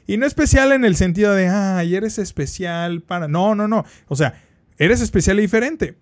Y 0.06 0.16
no 0.18 0.26
especial 0.26 0.72
en 0.72 0.84
el 0.84 0.96
sentido 0.96 1.34
de, 1.34 1.48
ay, 1.48 1.96
eres 1.96 2.18
especial 2.18 3.02
para... 3.02 3.26
No, 3.26 3.54
no, 3.54 3.66
no. 3.66 3.84
O 4.06 4.14
sea, 4.14 4.40
eres 4.78 5.00
especial 5.00 5.38
y 5.38 5.42
diferente. 5.42 5.96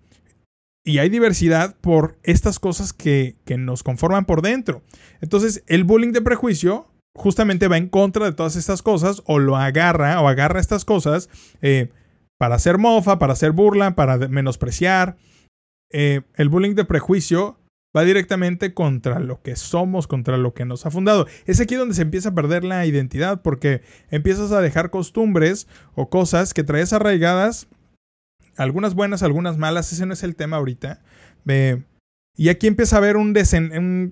Y 0.83 0.99
hay 0.99 1.09
diversidad 1.09 1.75
por 1.81 2.19
estas 2.21 2.59
cosas 2.59 2.93
que, 2.93 3.37
que 3.45 3.57
nos 3.57 3.81
conforman 3.81 4.25
por 4.25 4.43
dentro. 4.43 4.83
Entonces, 5.21 5.63
el 5.65 5.83
bullying 5.83 6.11
de 6.11 6.21
prejuicio 6.21 6.87
justamente 7.15 7.67
va 7.67 7.77
en 7.77 7.89
contra 7.89 8.25
de 8.25 8.33
todas 8.33 8.55
estas 8.55 8.83
cosas 8.83 9.23
o 9.25 9.39
lo 9.39 9.55
agarra 9.55 10.21
o 10.21 10.27
agarra 10.27 10.59
estas 10.59 10.85
cosas 10.85 11.29
eh, 11.61 11.89
para 12.37 12.55
hacer 12.55 12.77
mofa, 12.77 13.17
para 13.17 13.33
hacer 13.33 13.53
burla, 13.53 13.95
para 13.95 14.17
menospreciar. 14.17 15.17
Eh, 15.97 16.23
el 16.35 16.49
bullying 16.49 16.75
de 16.75 16.83
prejuicio 16.83 17.57
va 17.95 18.03
directamente 18.03 18.73
contra 18.73 19.19
lo 19.19 19.41
que 19.41 19.55
somos, 19.55 20.07
contra 20.07 20.35
lo 20.35 20.53
que 20.53 20.65
nos 20.65 20.85
ha 20.85 20.91
fundado. 20.91 21.25
Es 21.45 21.61
aquí 21.61 21.75
donde 21.75 21.95
se 21.95 22.01
empieza 22.01 22.29
a 22.29 22.35
perder 22.35 22.65
la 22.65 22.85
identidad 22.85 23.41
porque 23.41 23.81
empiezas 24.11 24.51
a 24.51 24.59
dejar 24.59 24.89
costumbres 24.89 25.69
o 25.93 26.09
cosas 26.09 26.53
que 26.53 26.65
traes 26.65 26.91
arraigadas, 26.91 27.67
algunas 28.57 28.93
buenas, 28.93 29.23
algunas 29.23 29.57
malas, 29.57 29.93
ese 29.93 30.05
no 30.05 30.11
es 30.11 30.23
el 30.23 30.35
tema 30.35 30.57
ahorita. 30.57 31.01
Eh, 31.47 31.81
y 32.35 32.49
aquí 32.49 32.67
empieza 32.67 32.97
a 32.97 32.99
haber 32.99 33.15
un, 33.15 33.33
desen- 33.33 34.11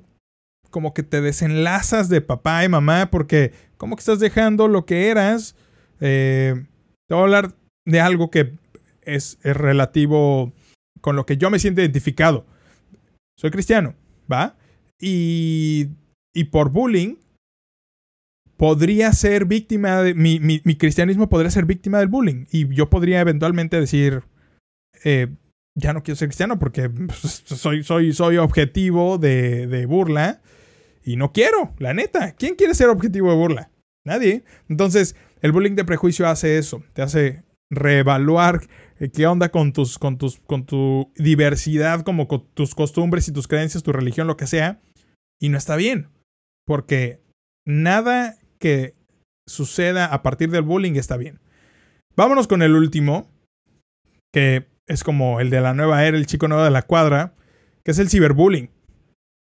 como 0.69 0.93
que 0.93 1.03
te 1.03 1.19
desenlazas 1.19 2.07
de 2.07 2.21
papá 2.21 2.63
y 2.63 2.69
mamá 2.69 3.09
porque 3.11 3.51
como 3.75 3.97
que 3.97 3.99
estás 3.99 4.21
dejando 4.21 4.69
lo 4.69 4.85
que 4.85 5.09
eras. 5.09 5.57
Eh, 5.99 6.65
te 7.09 7.13
voy 7.13 7.19
a 7.19 7.23
hablar 7.25 7.55
de 7.85 7.99
algo 7.99 8.31
que 8.31 8.53
es, 9.01 9.37
es 9.43 9.57
relativo 9.57 10.53
con 11.03 11.17
lo 11.17 11.25
que 11.25 11.35
yo 11.35 11.49
me 11.49 11.59
siento 11.59 11.81
identificado. 11.81 12.45
Soy 13.37 13.51
cristiano, 13.51 13.93
¿va? 14.31 14.55
Y, 15.01 15.89
y 16.33 16.45
por 16.45 16.69
bullying 16.69 17.17
podría 18.55 19.11
ser 19.11 19.43
víctima 19.43 20.01
de... 20.01 20.13
Mi, 20.13 20.39
mi- 20.39 20.61
mi 20.63 20.77
cristianismo 20.77 21.27
podría 21.27 21.51
ser 21.51 21.65
víctima 21.65 21.99
del 21.99 22.07
bullying. 22.07 22.45
Y 22.51 22.73
yo 22.73 22.89
podría 22.89 23.19
eventualmente 23.19 23.77
decir, 23.77 24.23
eh, 25.03 25.27
ya 25.77 25.91
no 25.91 26.03
quiero 26.03 26.15
ser 26.15 26.29
cristiano 26.29 26.57
porque 26.57 26.89
pues, 26.89 27.43
soy, 27.45 27.83
soy, 27.83 28.13
soy 28.13 28.37
objetivo 28.37 29.17
de, 29.17 29.67
de 29.67 29.85
burla 29.85 30.41
y 31.03 31.17
no 31.17 31.33
quiero, 31.33 31.73
la 31.79 31.93
neta. 31.93 32.33
¿Quién 32.35 32.55
quiere 32.55 32.75
ser 32.75 32.87
objetivo 32.87 33.29
de 33.31 33.35
burla? 33.35 33.71
Nadie. 34.05 34.43
Entonces, 34.69 35.17
el 35.41 35.51
bullying 35.51 35.75
de 35.75 35.83
prejuicio 35.83 36.29
hace 36.29 36.57
eso, 36.57 36.81
te 36.93 37.01
hace 37.01 37.43
reevaluar 37.75 38.67
eh, 38.99 39.09
qué 39.09 39.27
onda 39.27 39.49
con 39.49 39.73
tus, 39.73 39.97
con 39.99 40.17
tus, 40.17 40.39
con 40.39 40.65
tu 40.65 41.11
diversidad, 41.15 42.01
como 42.01 42.27
con 42.27 42.47
tus 42.53 42.75
costumbres 42.75 43.27
y 43.27 43.33
tus 43.33 43.47
creencias, 43.47 43.83
tu 43.83 43.91
religión, 43.91 44.27
lo 44.27 44.37
que 44.37 44.47
sea, 44.47 44.81
y 45.41 45.49
no 45.49 45.57
está 45.57 45.75
bien, 45.75 46.09
porque 46.65 47.21
nada 47.67 48.37
que 48.59 48.95
suceda 49.47 50.05
a 50.05 50.21
partir 50.23 50.51
del 50.51 50.63
bullying 50.63 50.95
está 50.95 51.17
bien. 51.17 51.39
Vámonos 52.15 52.47
con 52.47 52.61
el 52.61 52.75
último, 52.75 53.29
que 54.33 54.67
es 54.87 55.03
como 55.03 55.39
el 55.39 55.49
de 55.49 55.61
la 55.61 55.73
nueva 55.73 56.05
era, 56.05 56.17
el 56.17 56.27
chico 56.27 56.47
nuevo 56.47 56.63
de 56.63 56.71
la 56.71 56.83
cuadra, 56.83 57.35
que 57.83 57.91
es 57.91 57.99
el 57.99 58.09
ciberbullying. 58.09 58.69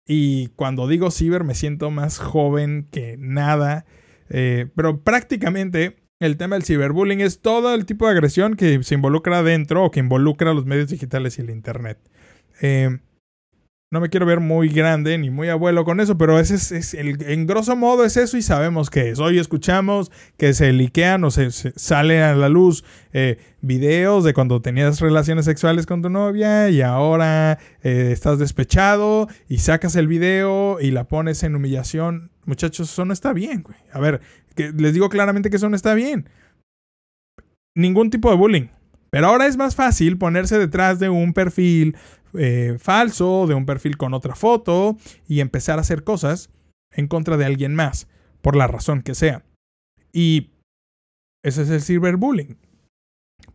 Y 0.07 0.47
cuando 0.49 0.87
digo 0.87 1.11
ciber 1.11 1.43
me 1.43 1.55
siento 1.55 1.91
más 1.91 2.19
joven 2.19 2.87
que 2.91 3.15
nada. 3.17 3.85
Eh, 4.29 4.69
pero 4.75 5.03
prácticamente 5.03 6.00
el 6.21 6.37
tema 6.37 6.55
del 6.55 6.63
ciberbullying 6.63 7.19
es 7.19 7.41
todo 7.41 7.73
el 7.73 7.85
tipo 7.85 8.05
de 8.05 8.11
agresión 8.11 8.55
que 8.55 8.83
se 8.83 8.93
involucra 8.93 9.39
adentro 9.39 9.83
o 9.83 9.91
que 9.91 9.99
involucra 9.99 10.53
los 10.53 10.67
medios 10.67 10.89
digitales 10.89 11.37
y 11.37 11.41
el 11.41 11.49
Internet. 11.49 11.97
Eh, 12.61 12.99
no 13.89 13.99
me 13.99 14.09
quiero 14.09 14.27
ver 14.27 14.39
muy 14.39 14.69
grande 14.69 15.17
ni 15.17 15.31
muy 15.31 15.49
abuelo 15.49 15.83
con 15.83 15.99
eso, 15.99 16.19
pero 16.19 16.39
ese 16.39 16.55
es, 16.55 16.71
es 16.71 16.93
el, 16.93 17.21
en 17.23 17.47
grosso 17.47 17.75
modo 17.75 18.05
es 18.05 18.17
eso 18.17 18.37
y 18.37 18.43
sabemos 18.43 18.91
que 18.91 19.09
es. 19.09 19.19
Hoy 19.19 19.39
escuchamos 19.39 20.11
que 20.37 20.53
se 20.53 20.71
liquean 20.71 21.23
o 21.23 21.31
se, 21.31 21.49
se 21.49 21.73
sale 21.75 22.21
a 22.21 22.35
la 22.35 22.49
luz 22.49 22.85
eh, 23.13 23.39
videos 23.61 24.23
de 24.23 24.35
cuando 24.35 24.61
tenías 24.61 25.01
relaciones 25.01 25.45
sexuales 25.45 25.87
con 25.87 26.03
tu 26.03 26.09
novia 26.09 26.69
y 26.69 26.81
ahora 26.81 27.57
eh, 27.81 28.11
estás 28.13 28.37
despechado 28.37 29.27
y 29.49 29.57
sacas 29.57 29.95
el 29.95 30.07
video 30.07 30.79
y 30.79 30.91
la 30.91 31.05
pones 31.05 31.41
en 31.41 31.55
humillación. 31.55 32.30
Muchachos, 32.45 32.91
eso 32.91 33.05
no 33.05 33.13
está 33.13 33.33
bien, 33.33 33.63
güey. 33.63 33.77
A 33.91 33.99
ver, 33.99 34.21
que 34.55 34.71
les 34.71 34.93
digo 34.93 35.09
claramente 35.09 35.49
que 35.49 35.57
eso 35.57 35.69
no 35.69 35.75
está 35.75 35.93
bien. 35.93 36.29
Ningún 37.75 38.09
tipo 38.09 38.29
de 38.29 38.37
bullying. 38.37 38.67
Pero 39.09 39.27
ahora 39.27 39.45
es 39.45 39.57
más 39.57 39.75
fácil 39.75 40.17
ponerse 40.17 40.57
detrás 40.57 40.99
de 40.99 41.09
un 41.09 41.33
perfil 41.33 41.97
eh, 42.33 42.77
falso, 42.79 43.45
de 43.45 43.53
un 43.53 43.65
perfil 43.65 43.97
con 43.97 44.13
otra 44.13 44.35
foto 44.35 44.97
y 45.27 45.41
empezar 45.41 45.77
a 45.77 45.81
hacer 45.81 46.03
cosas 46.03 46.49
en 46.93 47.07
contra 47.07 47.37
de 47.37 47.45
alguien 47.45 47.75
más, 47.75 48.07
por 48.41 48.55
la 48.55 48.67
razón 48.67 49.01
que 49.01 49.15
sea. 49.15 49.43
Y 50.13 50.51
ese 51.43 51.63
es 51.63 51.69
el 51.69 51.81
cyberbullying. 51.81 52.57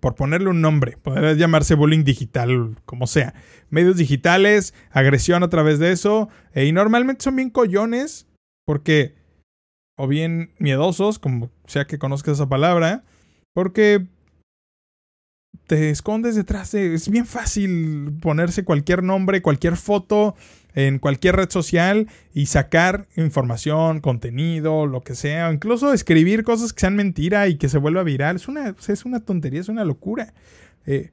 Por 0.01 0.15
ponerle 0.15 0.51
un 0.51 0.61
nombre, 0.61 0.99
podría 0.99 1.33
llamarse 1.33 1.75
bullying 1.75 2.05
digital, 2.05 2.77
como 2.85 3.07
sea. 3.07 3.35
Medios 3.71 3.97
digitales, 3.97 4.75
agresión 4.91 5.43
a 5.43 5.49
través 5.49 5.79
de 5.79 5.93
eso, 5.93 6.29
eh, 6.53 6.67
y 6.67 6.73
normalmente 6.73 7.25
son 7.25 7.37
bien 7.37 7.51
collones, 7.51 8.26
porque, 8.67 9.15
o 9.97 10.07
bien 10.07 10.51
miedosos, 10.59 11.19
como 11.19 11.51
sea 11.67 11.87
que 11.87 11.99
conozcas 11.99 12.35
esa 12.35 12.49
palabra, 12.49 13.05
porque 13.55 14.07
te 15.67 15.91
escondes 15.91 16.37
detrás 16.37 16.73
de... 16.73 16.95
Es 16.95 17.09
bien 17.09 17.27
fácil 17.27 18.19
ponerse 18.21 18.65
cualquier 18.65 19.03
nombre, 19.03 19.43
cualquier 19.43 19.77
foto 19.77 20.35
en 20.75 20.99
cualquier 20.99 21.37
red 21.37 21.51
social 21.51 22.09
y 22.35 22.47
sacar 22.47 23.09
información, 23.17 24.01
contenido, 24.01 24.87
lo 24.87 25.01
que 25.01 25.15
sea, 25.15 25.49
o 25.49 25.53
incluso 25.53 25.93
escribir 25.93 26.45
cosas 26.45 26.73
que 26.73 26.81
sean 26.81 26.97
mentira 26.97 27.49
y 27.49 27.57
que 27.57 27.69
se 27.69 27.79
vuelva 27.79 28.03
viral. 28.03 28.37
Es 28.37 28.47
una, 28.47 28.75
es 28.87 29.05
una 29.05 29.21
tontería, 29.21 29.61
es 29.61 29.71
una 29.71 29.85
locura. 29.85 30.35
Eh, 30.85 31.13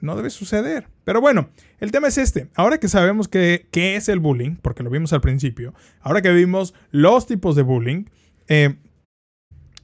no 0.00 0.16
debe 0.16 0.30
suceder. 0.30 0.88
Pero 1.04 1.20
bueno, 1.20 1.48
el 1.80 1.92
tema 1.92 2.08
es 2.08 2.18
este. 2.18 2.48
Ahora 2.54 2.78
que 2.78 2.88
sabemos 2.88 3.28
qué 3.28 3.68
es 3.72 4.08
el 4.08 4.20
bullying, 4.20 4.56
porque 4.56 4.82
lo 4.82 4.90
vimos 4.90 5.12
al 5.12 5.20
principio, 5.20 5.74
ahora 6.00 6.22
que 6.22 6.32
vimos 6.32 6.74
los 6.90 7.26
tipos 7.26 7.56
de 7.56 7.62
bullying, 7.62 8.04
eh, 8.48 8.76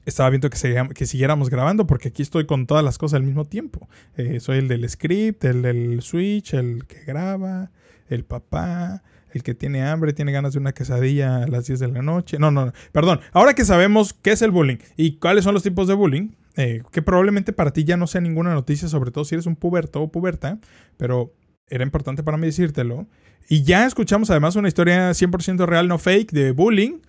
estaba 0.05 0.29
viendo 0.29 0.49
que, 0.49 0.87
que 0.93 1.05
siguiéramos 1.05 1.49
grabando 1.49 1.87
porque 1.87 2.09
aquí 2.09 2.21
estoy 2.21 2.45
con 2.45 2.67
todas 2.67 2.83
las 2.83 2.97
cosas 2.97 3.17
al 3.17 3.23
mismo 3.23 3.45
tiempo. 3.45 3.87
Eh, 4.17 4.39
soy 4.39 4.57
el 4.57 4.67
del 4.67 4.87
script, 4.89 5.43
el 5.45 5.61
del 5.61 6.01
switch, 6.01 6.53
el 6.53 6.85
que 6.85 7.03
graba, 7.05 7.71
el 8.09 8.25
papá, 8.25 9.03
el 9.31 9.43
que 9.43 9.53
tiene 9.53 9.83
hambre, 9.83 10.13
tiene 10.13 10.31
ganas 10.31 10.53
de 10.53 10.59
una 10.59 10.73
quesadilla 10.73 11.43
a 11.43 11.47
las 11.47 11.67
10 11.67 11.79
de 11.79 11.87
la 11.87 12.01
noche. 12.01 12.39
No, 12.39 12.51
no, 12.51 12.65
no. 12.65 12.73
Perdón. 12.91 13.21
Ahora 13.31 13.53
que 13.53 13.65
sabemos 13.65 14.13
qué 14.13 14.31
es 14.31 14.41
el 14.41 14.51
bullying 14.51 14.77
y 14.97 15.17
cuáles 15.17 15.43
son 15.43 15.53
los 15.53 15.63
tipos 15.63 15.87
de 15.87 15.93
bullying, 15.93 16.29
eh, 16.59 16.83
que 16.91 17.01
probablemente 17.01 17.53
para 17.53 17.71
ti 17.71 17.85
ya 17.85 17.95
no 17.95 18.05
sea 18.05 18.19
ninguna 18.19 18.53
noticia, 18.53 18.89
sobre 18.89 19.11
todo 19.11 19.23
si 19.23 19.33
eres 19.33 19.45
un 19.45 19.55
puberto 19.55 20.01
o 20.01 20.11
puberta, 20.11 20.59
pero 20.97 21.33
era 21.69 21.85
importante 21.85 22.21
para 22.21 22.35
mí 22.35 22.47
decírtelo. 22.47 23.07
Y 23.47 23.63
ya 23.63 23.85
escuchamos 23.85 24.29
además 24.29 24.57
una 24.57 24.67
historia 24.67 25.09
100% 25.11 25.65
real, 25.65 25.87
no 25.87 25.97
fake, 25.99 26.33
de 26.33 26.51
bullying. 26.51 26.99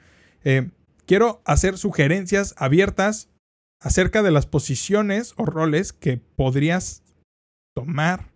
Eh, 0.44 0.70
quiero 1.04 1.42
hacer 1.44 1.78
sugerencias 1.78 2.54
abiertas 2.58 3.28
acerca 3.80 4.22
de 4.22 4.30
las 4.30 4.46
posiciones 4.46 5.34
o 5.36 5.46
roles 5.46 5.92
que 5.92 6.18
podrías 6.36 7.02
tomar 7.74 8.30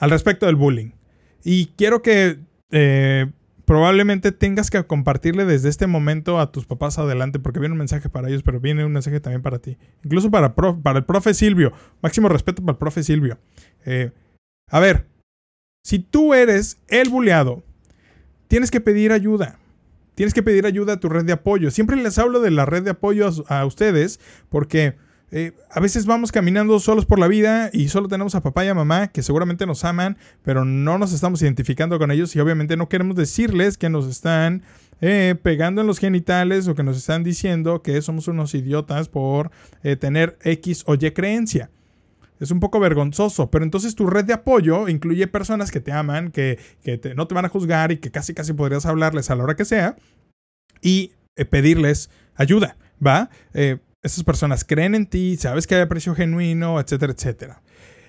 al 0.00 0.10
respecto 0.10 0.46
del 0.46 0.56
bullying. 0.56 0.90
Y 1.44 1.66
quiero 1.76 2.02
que 2.02 2.40
eh, 2.72 3.30
probablemente 3.68 4.32
tengas 4.32 4.70
que 4.70 4.82
compartirle 4.86 5.44
desde 5.44 5.68
este 5.68 5.86
momento 5.86 6.40
a 6.40 6.50
tus 6.50 6.64
papás 6.64 6.98
adelante, 6.98 7.38
porque 7.38 7.60
viene 7.60 7.74
un 7.74 7.78
mensaje 7.78 8.08
para 8.08 8.28
ellos, 8.28 8.42
pero 8.42 8.60
viene 8.60 8.82
un 8.82 8.92
mensaje 8.92 9.20
también 9.20 9.42
para 9.42 9.58
ti. 9.58 9.76
Incluso 10.02 10.30
para, 10.30 10.54
para 10.54 10.98
el 10.98 11.04
profe 11.04 11.34
Silvio. 11.34 11.74
Máximo 12.00 12.30
respeto 12.30 12.62
para 12.62 12.72
el 12.72 12.78
profe 12.78 13.02
Silvio. 13.02 13.38
Eh, 13.84 14.10
a 14.70 14.80
ver, 14.80 15.04
Si 15.84 15.98
tú 15.98 16.32
eres 16.32 16.78
el 16.88 17.10
buleado, 17.10 17.62
tienes 18.48 18.70
que 18.70 18.80
pedir 18.80 19.12
ayuda. 19.12 19.58
Tienes 20.14 20.32
que 20.32 20.42
pedir 20.42 20.64
ayuda 20.64 20.94
a 20.94 21.00
tu 21.00 21.10
red 21.10 21.26
de 21.26 21.32
apoyo. 21.34 21.70
Siempre 21.70 21.96
les 21.96 22.18
hablo 22.18 22.40
de 22.40 22.50
la 22.50 22.64
red 22.64 22.82
de 22.82 22.90
apoyo 22.90 23.28
a 23.48 23.66
ustedes 23.66 24.18
porque 24.48 24.96
eh, 25.30 25.52
a 25.70 25.80
veces 25.80 26.06
vamos 26.06 26.32
caminando 26.32 26.78
solos 26.80 27.04
por 27.04 27.18
la 27.18 27.28
vida 27.28 27.68
y 27.72 27.88
solo 27.88 28.08
tenemos 28.08 28.34
a 28.34 28.42
papá 28.42 28.64
y 28.64 28.68
a 28.68 28.74
mamá 28.74 29.08
que 29.08 29.22
seguramente 29.22 29.66
nos 29.66 29.84
aman, 29.84 30.16
pero 30.42 30.64
no 30.64 30.98
nos 30.98 31.12
estamos 31.12 31.42
identificando 31.42 31.98
con 31.98 32.10
ellos 32.10 32.34
y 32.34 32.40
obviamente 32.40 32.76
no 32.76 32.88
queremos 32.88 33.16
decirles 33.16 33.76
que 33.76 33.90
nos 33.90 34.06
están 34.06 34.62
eh, 35.02 35.34
pegando 35.42 35.82
en 35.82 35.86
los 35.86 35.98
genitales 35.98 36.66
o 36.66 36.74
que 36.74 36.82
nos 36.82 36.96
están 36.96 37.24
diciendo 37.24 37.82
que 37.82 38.00
somos 38.00 38.26
unos 38.26 38.54
idiotas 38.54 39.08
por 39.08 39.50
eh, 39.82 39.96
tener 39.96 40.38
X 40.42 40.84
o 40.86 40.94
Y 40.94 41.10
creencia. 41.10 41.70
Es 42.40 42.50
un 42.50 42.60
poco 42.60 42.80
vergonzoso, 42.80 43.50
pero 43.50 43.64
entonces 43.64 43.96
tu 43.96 44.06
red 44.06 44.24
de 44.24 44.32
apoyo 44.32 44.88
incluye 44.88 45.26
personas 45.26 45.70
que 45.70 45.80
te 45.80 45.92
aman, 45.92 46.30
que, 46.30 46.58
que 46.82 47.00
no 47.16 47.26
te 47.26 47.34
van 47.34 47.44
a 47.44 47.48
juzgar 47.48 47.92
y 47.92 47.98
que 47.98 48.10
casi 48.12 48.32
casi 48.32 48.52
podrías 48.52 48.86
hablarles 48.86 49.30
a 49.30 49.34
la 49.34 49.42
hora 49.42 49.56
que 49.56 49.64
sea 49.64 49.96
y 50.80 51.12
pedirles 51.50 52.10
ayuda, 52.36 52.76
¿va? 53.04 53.30
Eh, 53.54 53.78
esas 54.02 54.24
personas 54.24 54.64
creen 54.64 54.94
en 54.94 55.06
ti, 55.06 55.36
sabes 55.36 55.66
que 55.66 55.74
hay 55.74 55.82
aprecio 55.82 56.14
genuino, 56.14 56.80
etcétera, 56.80 57.12
etcétera. 57.12 57.62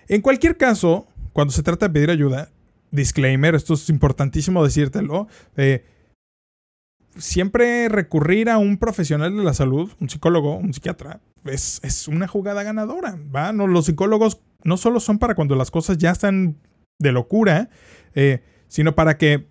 En 0.08 0.22
cualquier 0.22 0.58
caso, 0.58 1.08
cuando 1.34 1.52
se 1.52 1.64
trata 1.64 1.88
de 1.88 1.94
pedir 1.94 2.10
ayuda, 2.10 2.50
disclaimer, 2.92 3.56
esto 3.56 3.74
es 3.74 3.90
importantísimo 3.90 4.64
decírtelo, 4.64 5.28
siempre 7.18 7.90
recurrir 7.90 8.50
a 8.50 8.58
un 8.58 8.78
profesional 8.78 9.36
de 9.36 9.44
la 9.44 9.54
salud, 9.54 9.92
un 10.00 10.10
psicólogo, 10.10 10.56
un 10.56 10.74
psiquiatra, 10.74 11.22
es, 11.46 11.80
es 11.84 12.08
una 12.08 12.28
jugada 12.28 12.64
ganadora, 12.64 13.18
¿va? 13.34 13.52
No, 13.52 13.68
los 13.68 13.86
psicólogos 13.86 14.42
no 14.64 14.78
solo 14.78 15.00
son 15.00 15.20
para 15.20 15.36
cuando 15.36 15.56
las 15.56 15.72
cosas 15.72 15.98
ya 15.98 16.12
están 16.12 16.58
de 17.00 17.12
locura, 17.12 17.70
eh, 18.14 18.44
sino 18.68 18.96
para 18.96 19.18
que 19.18 19.48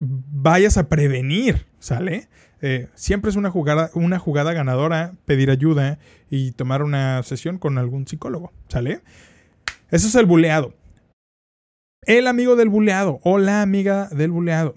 vayas 0.00 0.76
a 0.76 0.88
prevenir, 0.88 1.66
¿sale? 1.78 2.28
Eh, 2.60 2.88
siempre 2.94 3.30
es 3.30 3.36
una 3.36 3.50
jugada, 3.50 3.90
una 3.94 4.18
jugada 4.18 4.52
ganadora 4.52 5.14
pedir 5.26 5.50
ayuda 5.50 5.98
y 6.28 6.52
tomar 6.52 6.82
una 6.82 7.22
sesión 7.22 7.58
con 7.58 7.78
algún 7.78 8.06
psicólogo, 8.06 8.52
¿sale? 8.68 9.00
Eso 9.90 10.08
es 10.08 10.14
el 10.14 10.26
buleado. 10.26 10.74
El 12.02 12.26
amigo 12.26 12.56
del 12.56 12.68
buleado 12.68 13.20
o 13.22 13.38
la 13.38 13.62
amiga 13.62 14.08
del 14.08 14.30
buleado. 14.30 14.74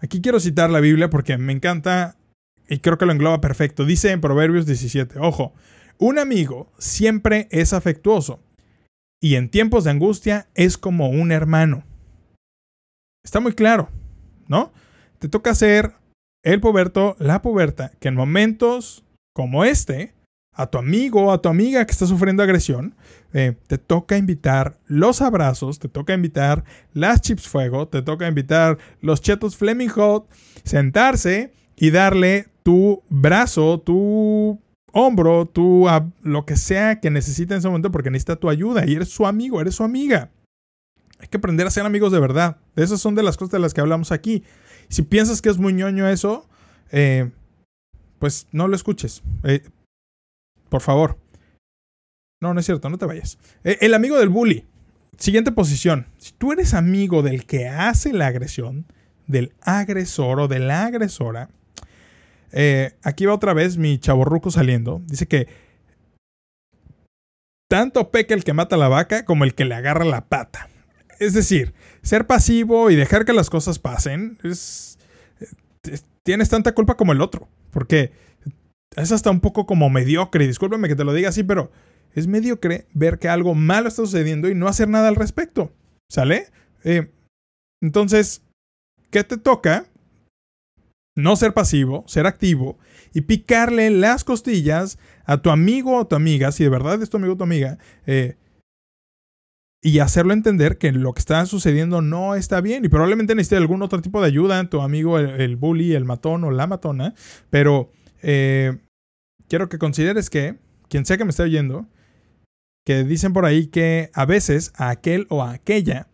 Aquí 0.00 0.20
quiero 0.20 0.38
citar 0.38 0.70
la 0.70 0.80
Biblia 0.80 1.08
porque 1.08 1.38
me 1.38 1.52
encanta 1.52 2.16
y 2.68 2.78
creo 2.78 2.98
que 2.98 3.06
lo 3.06 3.12
engloba 3.12 3.40
perfecto. 3.40 3.84
Dice 3.84 4.10
en 4.10 4.20
Proverbios 4.20 4.66
17, 4.66 5.18
ojo, 5.18 5.54
un 5.98 6.18
amigo 6.18 6.72
siempre 6.78 7.48
es 7.50 7.72
afectuoso 7.72 8.40
y 9.20 9.36
en 9.36 9.48
tiempos 9.48 9.84
de 9.84 9.90
angustia 9.90 10.48
es 10.54 10.76
como 10.76 11.08
un 11.08 11.32
hermano. 11.32 11.84
Está 13.24 13.40
muy 13.40 13.54
claro, 13.54 13.88
¿no? 14.48 14.72
Te 15.18 15.28
toca 15.28 15.54
ser 15.54 15.94
el 16.44 16.60
puberto, 16.60 17.16
la 17.18 17.42
puberta, 17.42 17.90
que 17.98 18.08
en 18.08 18.14
momentos 18.14 19.04
como 19.34 19.64
este, 19.64 20.14
a 20.52 20.66
tu 20.68 20.78
amigo 20.78 21.24
o 21.24 21.32
a 21.32 21.42
tu 21.42 21.48
amiga 21.48 21.84
que 21.84 21.90
está 21.90 22.06
sufriendo 22.06 22.42
agresión, 22.42 22.94
eh, 23.32 23.56
te 23.66 23.78
toca 23.78 24.16
invitar 24.16 24.78
los 24.86 25.20
abrazos, 25.20 25.80
te 25.80 25.88
toca 25.88 26.14
invitar 26.14 26.64
las 26.92 27.20
chips 27.20 27.48
fuego, 27.48 27.88
te 27.88 28.02
toca 28.02 28.28
invitar 28.28 28.78
los 29.00 29.20
chetos 29.20 29.56
Fleming 29.56 29.88
Hot, 29.88 30.28
sentarse 30.62 31.52
y 31.76 31.90
darle 31.90 32.46
tu 32.62 33.02
brazo, 33.08 33.80
tu 33.80 34.60
hombro, 34.92 35.46
tu 35.46 35.88
lo 36.22 36.46
que 36.46 36.56
sea 36.56 37.00
que 37.00 37.10
necesite 37.10 37.54
en 37.54 37.58
ese 37.58 37.68
momento 37.68 37.90
porque 37.90 38.10
necesita 38.10 38.36
tu 38.36 38.48
ayuda 38.48 38.86
y 38.86 38.94
eres 38.94 39.08
su 39.08 39.26
amigo, 39.26 39.60
eres 39.60 39.74
su 39.74 39.82
amiga. 39.82 40.30
Hay 41.18 41.28
que 41.28 41.38
aprender 41.38 41.66
a 41.66 41.70
ser 41.70 41.86
amigos 41.86 42.12
de 42.12 42.20
verdad. 42.20 42.58
Esas 42.76 43.00
son 43.00 43.14
de 43.14 43.22
las 43.22 43.36
cosas 43.36 43.52
de 43.52 43.58
las 43.58 43.72
que 43.72 43.80
hablamos 43.80 44.12
aquí. 44.12 44.44
Si 44.88 45.02
piensas 45.02 45.42
que 45.42 45.48
es 45.48 45.58
muy 45.58 45.72
ñoño 45.72 46.08
eso, 46.08 46.48
eh, 46.90 47.30
pues 48.18 48.46
no 48.52 48.68
lo 48.68 48.76
escuches. 48.76 49.22
Eh, 49.42 49.62
por 50.68 50.80
favor. 50.80 51.18
No, 52.40 52.54
no 52.54 52.60
es 52.60 52.66
cierto, 52.66 52.88
no 52.88 52.98
te 52.98 53.06
vayas. 53.06 53.38
Eh, 53.64 53.78
el 53.80 53.94
amigo 53.94 54.18
del 54.18 54.28
bully. 54.28 54.64
Siguiente 55.18 55.52
posición. 55.52 56.06
Si 56.18 56.32
tú 56.32 56.52
eres 56.52 56.74
amigo 56.74 57.22
del 57.22 57.46
que 57.46 57.68
hace 57.68 58.12
la 58.12 58.26
agresión, 58.26 58.86
del 59.26 59.52
agresor 59.62 60.40
o 60.40 60.48
de 60.48 60.58
la 60.58 60.86
agresora, 60.86 61.48
aquí 63.02 63.26
va 63.26 63.34
otra 63.34 63.54
vez 63.54 63.76
mi 63.76 63.98
chaborruco 63.98 64.50
saliendo. 64.50 65.00
Dice 65.06 65.26
que 65.26 65.48
tanto 67.68 68.10
peca 68.10 68.34
el 68.34 68.44
que 68.44 68.52
mata 68.52 68.76
a 68.76 68.78
la 68.78 68.88
vaca 68.88 69.24
como 69.24 69.44
el 69.44 69.54
que 69.54 69.64
le 69.64 69.74
agarra 69.74 70.04
la 70.04 70.26
pata. 70.26 70.68
Es 71.24 71.32
decir, 71.32 71.74
ser 72.02 72.26
pasivo 72.26 72.90
y 72.90 72.96
dejar 72.96 73.24
que 73.24 73.32
las 73.32 73.50
cosas 73.50 73.78
pasen 73.78 74.38
es, 74.42 74.98
es- 75.90 76.04
tienes 76.22 76.48
tanta 76.48 76.72
culpa 76.74 76.96
como 76.96 77.12
el 77.12 77.20
otro, 77.20 77.48
porque 77.70 78.12
es 78.96 79.10
hasta 79.12 79.30
un 79.30 79.40
poco 79.40 79.66
como 79.66 79.90
mediocre, 79.90 80.44
y 80.44 80.48
discúlpeme 80.48 80.88
que 80.88 80.96
te 80.96 81.04
lo 81.04 81.12
diga 81.12 81.30
así, 81.30 81.42
pero 81.42 81.70
es 82.12 82.26
mediocre 82.26 82.86
ver 82.94 83.18
que 83.18 83.28
algo 83.28 83.54
malo 83.54 83.88
está 83.88 84.02
sucediendo 84.02 84.48
y 84.48 84.54
no 84.54 84.68
hacer 84.68 84.88
nada 84.88 85.08
al 85.08 85.16
respecto, 85.16 85.72
¿sale? 86.10 86.46
Eh, 86.84 87.10
entonces, 87.82 88.42
¿qué 89.10 89.24
te 89.24 89.36
toca? 89.36 89.86
No 91.16 91.36
ser 91.36 91.54
pasivo, 91.54 92.04
ser 92.08 92.26
activo 92.26 92.78
y 93.12 93.22
picarle 93.22 93.90
las 93.90 94.24
costillas 94.24 94.98
a 95.24 95.38
tu 95.38 95.50
amigo 95.50 95.96
o 95.96 96.06
tu 96.06 96.16
amiga, 96.16 96.50
si 96.52 96.64
de 96.64 96.70
verdad 96.70 97.00
es 97.02 97.10
tu 97.10 97.16
amigo 97.18 97.34
o 97.34 97.36
tu 97.36 97.44
amiga, 97.44 97.78
eh, 98.06 98.36
y 99.84 99.98
hacerlo 99.98 100.32
entender 100.32 100.78
que 100.78 100.92
lo 100.92 101.12
que 101.12 101.18
está 101.18 101.44
sucediendo 101.44 102.00
no 102.00 102.34
está 102.34 102.62
bien 102.62 102.86
y 102.86 102.88
probablemente 102.88 103.34
necesite 103.34 103.56
algún 103.56 103.82
otro 103.82 104.00
tipo 104.00 104.22
de 104.22 104.28
ayuda, 104.28 104.64
tu 104.70 104.80
amigo 104.80 105.18
el, 105.18 105.56
bully, 105.56 105.92
el 105.92 106.06
matón 106.06 106.42
o 106.44 106.50
la 106.50 106.66
matona, 106.66 107.12
pero 107.50 107.90
eh, 108.22 108.78
quiero 109.46 109.68
que 109.68 109.76
consideres 109.76 110.30
que, 110.30 110.56
quien 110.88 111.04
sea 111.04 111.18
que 111.18 111.24
me 111.24 111.30
esté 111.30 111.42
oyendo, 111.42 111.86
que 112.86 113.04
dicen 113.04 113.34
por 113.34 113.44
ahí 113.44 113.66
que 113.66 114.10
a 114.14 114.24
veces 114.24 114.72
a 114.74 114.88
aquel 114.88 115.26
o 115.28 115.42
aquella 115.42 116.08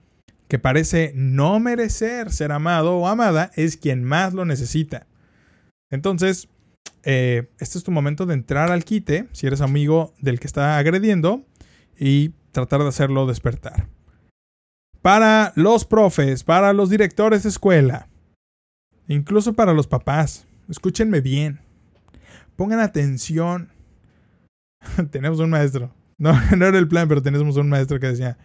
que 0.48 0.58
parece 0.58 1.12
no 1.14 1.60
merecer 1.60 2.32
ser 2.32 2.50
amado 2.50 2.96
o 2.96 3.06
amada 3.06 3.52
es 3.54 3.76
quien 3.76 4.02
más 4.02 4.34
lo 4.34 4.44
necesita. 4.44 5.06
Entonces, 5.92 6.48
eh, 7.04 7.48
este 7.60 7.78
es 7.78 7.84
tu 7.84 7.92
momento 7.92 8.26
de 8.26 8.34
entrar 8.34 8.72
al 8.72 8.84
quite, 8.84 9.28
si 9.30 9.46
eres 9.46 9.60
amigo 9.60 10.12
del 10.18 10.40
que 10.40 10.48
está 10.48 10.76
agrediendo, 10.76 11.44
y 11.96 12.32
tratar 12.52 12.82
de 12.82 12.88
hacerlo 12.88 13.26
despertar. 13.26 13.88
Para 15.02 15.52
los 15.56 15.84
profes, 15.84 16.44
para 16.44 16.72
los 16.72 16.90
directores 16.90 17.42
de 17.42 17.48
escuela, 17.48 18.08
incluso 19.08 19.54
para 19.54 19.72
los 19.72 19.86
papás, 19.86 20.46
escúchenme 20.68 21.20
bien. 21.20 21.60
Pongan 22.56 22.80
atención. 22.80 23.70
tenemos 25.10 25.40
un 25.40 25.50
maestro. 25.50 25.94
No, 26.18 26.32
no 26.56 26.66
era 26.66 26.78
el 26.78 26.88
plan, 26.88 27.08
pero 27.08 27.22
tenemos 27.22 27.56
un 27.56 27.68
maestro 27.68 27.98
que 27.98 28.08
decía, 28.08 28.36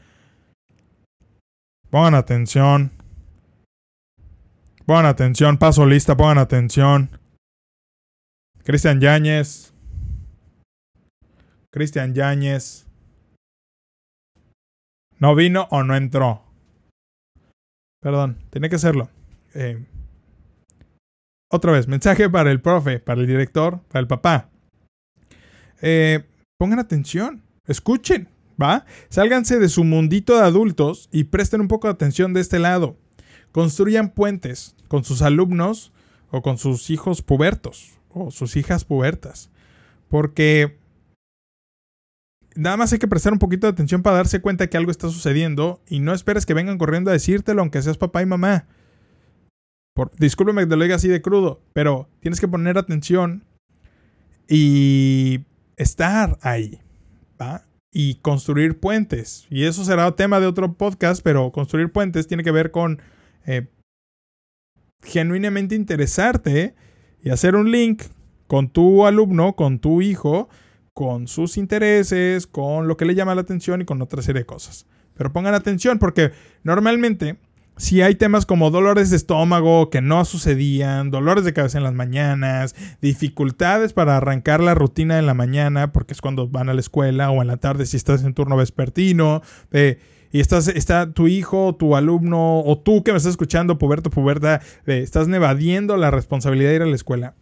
pongan 1.89 2.15
atención. 2.15 2.91
Pongan 4.85 5.07
atención, 5.07 5.57
paso 5.57 5.85
lista, 5.85 6.15
pongan 6.15 6.37
atención. 6.37 7.09
Cristian 8.63 9.01
Yáñez. 9.01 9.73
Cristian 11.71 12.13
Yáñez. 12.13 12.84
¿No 15.19 15.35
vino 15.35 15.67
o 15.71 15.83
no 15.83 15.95
entró? 15.95 16.43
Perdón, 18.01 18.37
tenía 18.49 18.69
que 18.69 18.75
hacerlo. 18.75 19.09
Eh, 19.53 19.83
otra 21.49 21.71
vez, 21.71 21.87
mensaje 21.87 22.29
para 22.29 22.51
el 22.51 22.61
profe, 22.61 22.99
para 22.99 23.21
el 23.21 23.27
director, 23.27 23.79
para 23.87 24.01
el 24.01 24.07
papá. 24.07 24.49
Eh, 25.81 26.23
pongan 26.57 26.79
atención, 26.79 27.43
escuchen, 27.67 28.27
¿va? 28.61 28.85
Sálganse 29.09 29.59
de 29.59 29.69
su 29.69 29.83
mundito 29.83 30.35
de 30.35 30.43
adultos 30.43 31.09
y 31.11 31.25
presten 31.25 31.61
un 31.61 31.67
poco 31.67 31.87
de 31.87 31.93
atención 31.93 32.33
de 32.33 32.41
este 32.41 32.59
lado. 32.59 32.97
Construyan 33.51 34.09
puentes 34.09 34.75
con 34.87 35.03
sus 35.03 35.21
alumnos 35.21 35.93
o 36.31 36.41
con 36.41 36.57
sus 36.57 36.89
hijos 36.89 37.21
pubertos 37.21 37.93
o 38.09 38.31
sus 38.31 38.57
hijas 38.57 38.83
pubertas. 38.83 39.49
Porque 40.09 40.77
nada 42.55 42.77
más 42.77 42.91
hay 42.93 42.99
que 42.99 43.07
prestar 43.07 43.33
un 43.33 43.39
poquito 43.39 43.67
de 43.67 43.73
atención 43.73 44.01
para 44.01 44.17
darse 44.17 44.41
cuenta 44.41 44.67
que 44.67 44.77
algo 44.77 44.91
está 44.91 45.09
sucediendo 45.09 45.81
y 45.87 45.99
no 45.99 46.13
esperes 46.13 46.45
que 46.45 46.53
vengan 46.53 46.77
corriendo 46.77 47.09
a 47.09 47.13
decírtelo 47.13 47.61
aunque 47.61 47.81
seas 47.81 47.97
papá 47.97 48.21
y 48.21 48.25
mamá. 48.25 48.65
Por, 49.93 50.11
discúlpeme 50.17 50.63
que 50.63 50.67
te 50.67 50.75
lo 50.75 50.83
diga 50.83 50.95
así 50.95 51.07
de 51.07 51.21
crudo, 51.21 51.61
pero 51.73 52.09
tienes 52.19 52.39
que 52.39 52.47
poner 52.47 52.77
atención 52.77 53.43
y 54.47 55.45
estar 55.77 56.37
ahí, 56.41 56.81
¿va? 57.39 57.63
Y 57.91 58.15
construir 58.15 58.79
puentes. 58.79 59.47
Y 59.49 59.63
eso 59.63 59.85
será 59.85 60.11
tema 60.15 60.39
de 60.39 60.47
otro 60.47 60.73
podcast, 60.73 61.21
pero 61.23 61.51
construir 61.51 61.91
puentes 61.91 62.27
tiene 62.27 62.43
que 62.43 62.51
ver 62.51 62.71
con 62.71 63.01
eh, 63.45 63.67
genuinamente 65.01 65.75
interesarte 65.75 66.75
y 67.23 67.29
hacer 67.29 67.55
un 67.55 67.71
link 67.71 68.03
con 68.47 68.69
tu 68.69 69.05
alumno, 69.05 69.55
con 69.55 69.79
tu 69.79 70.01
hijo, 70.01 70.49
con 70.95 71.27
sus 71.27 71.57
intereses, 71.57 72.47
con 72.47 72.87
lo 72.87 72.95
que 72.95 73.03
le 73.03 73.15
llama 73.15 73.35
la 73.35 73.41
atención 73.41 73.81
y 73.81 73.85
con 73.85 74.01
otra 74.01 74.21
serie 74.21 74.39
de 74.39 74.45
cosas. 74.45 74.87
Pero 75.13 75.33
pongan 75.33 75.53
atención 75.53 75.99
porque 75.99 76.31
normalmente 76.63 77.37
si 77.75 78.01
hay 78.01 78.15
temas 78.15 78.45
como 78.45 78.71
dolores 78.71 79.09
de 79.09 79.17
estómago 79.17 79.89
que 79.89 79.99
no 79.99 80.23
sucedían, 80.23 81.11
dolores 81.11 81.43
de 81.43 81.51
cabeza 81.51 81.77
en 81.77 81.83
las 81.83 81.93
mañanas, 81.93 82.75
dificultades 83.01 83.91
para 83.91 84.15
arrancar 84.15 84.63
la 84.63 84.73
rutina 84.73 85.19
en 85.19 85.25
la 85.25 85.33
mañana, 85.33 85.91
porque 85.91 86.13
es 86.13 86.21
cuando 86.21 86.47
van 86.47 86.69
a 86.69 86.73
la 86.73 86.79
escuela, 86.79 87.29
o 87.29 87.41
en 87.41 87.49
la 87.49 87.57
tarde 87.57 87.85
si 87.85 87.97
estás 87.97 88.23
en 88.23 88.33
turno 88.33 88.55
vespertino, 88.55 89.41
y 90.31 90.39
estás, 90.39 90.69
está 90.69 91.11
tu 91.11 91.27
hijo, 91.27 91.75
tu 91.75 91.97
alumno, 91.97 92.61
o 92.61 92.79
tú 92.79 93.03
que 93.03 93.11
me 93.11 93.17
estás 93.17 93.31
escuchando, 93.31 93.77
puberto, 93.77 94.09
puberta, 94.09 94.61
eh, 94.85 94.99
estás 94.99 95.27
evadiendo 95.27 95.97
la 95.97 96.09
responsabilidad 96.09 96.69
de 96.69 96.75
ir 96.77 96.81
a 96.83 96.87
la 96.87 96.95
escuela, 96.95 97.35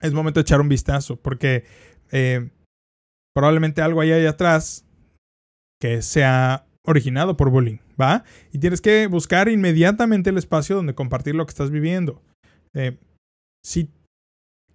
es 0.00 0.12
momento 0.12 0.40
de 0.40 0.42
echar 0.42 0.60
un 0.60 0.68
vistazo, 0.68 1.14
porque 1.14 1.62
eh, 2.10 2.50
probablemente 3.34 3.82
algo 3.82 4.00
hay 4.00 4.12
ahí 4.12 4.26
atrás 4.26 4.84
que 5.80 6.02
sea 6.02 6.66
originado 6.84 7.36
por 7.36 7.50
bullying, 7.50 7.78
¿va? 8.00 8.24
Y 8.52 8.58
tienes 8.58 8.80
que 8.80 9.06
buscar 9.06 9.48
inmediatamente 9.48 10.30
el 10.30 10.38
espacio 10.38 10.76
donde 10.76 10.94
compartir 10.94 11.34
lo 11.34 11.46
que 11.46 11.50
estás 11.50 11.70
viviendo. 11.70 12.22
Eh, 12.74 12.98
si 13.64 13.90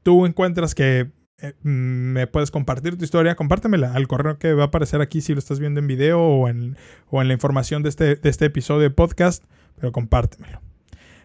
tú 0.04 0.26
encuentras 0.26 0.76
que 0.76 1.12
eh, 1.42 1.54
me 1.64 2.28
puedes 2.28 2.52
compartir 2.52 2.98
tu 2.98 3.04
historia, 3.04 3.36
compártemela 3.36 3.94
al 3.94 4.08
correo 4.08 4.40
que 4.40 4.54
va 4.54 4.64
a 4.64 4.68
aparecer 4.68 5.02
aquí 5.02 5.22
si 5.22 5.34
lo 5.34 5.40
estás 5.40 5.60
viendo 5.60 5.80
en 5.80 5.88
video 5.88 6.22
o 6.22 6.48
en, 6.48 6.78
o 7.10 7.22
en 7.22 7.28
la 7.28 7.34
información 7.34 7.84
de 7.84 7.90
este, 7.90 8.16
de 8.16 8.30
este 8.30 8.46
episodio 8.46 8.82
de 8.82 8.92
podcast, 8.92 9.44
pero 9.78 9.92
compártemelo. 9.92 10.62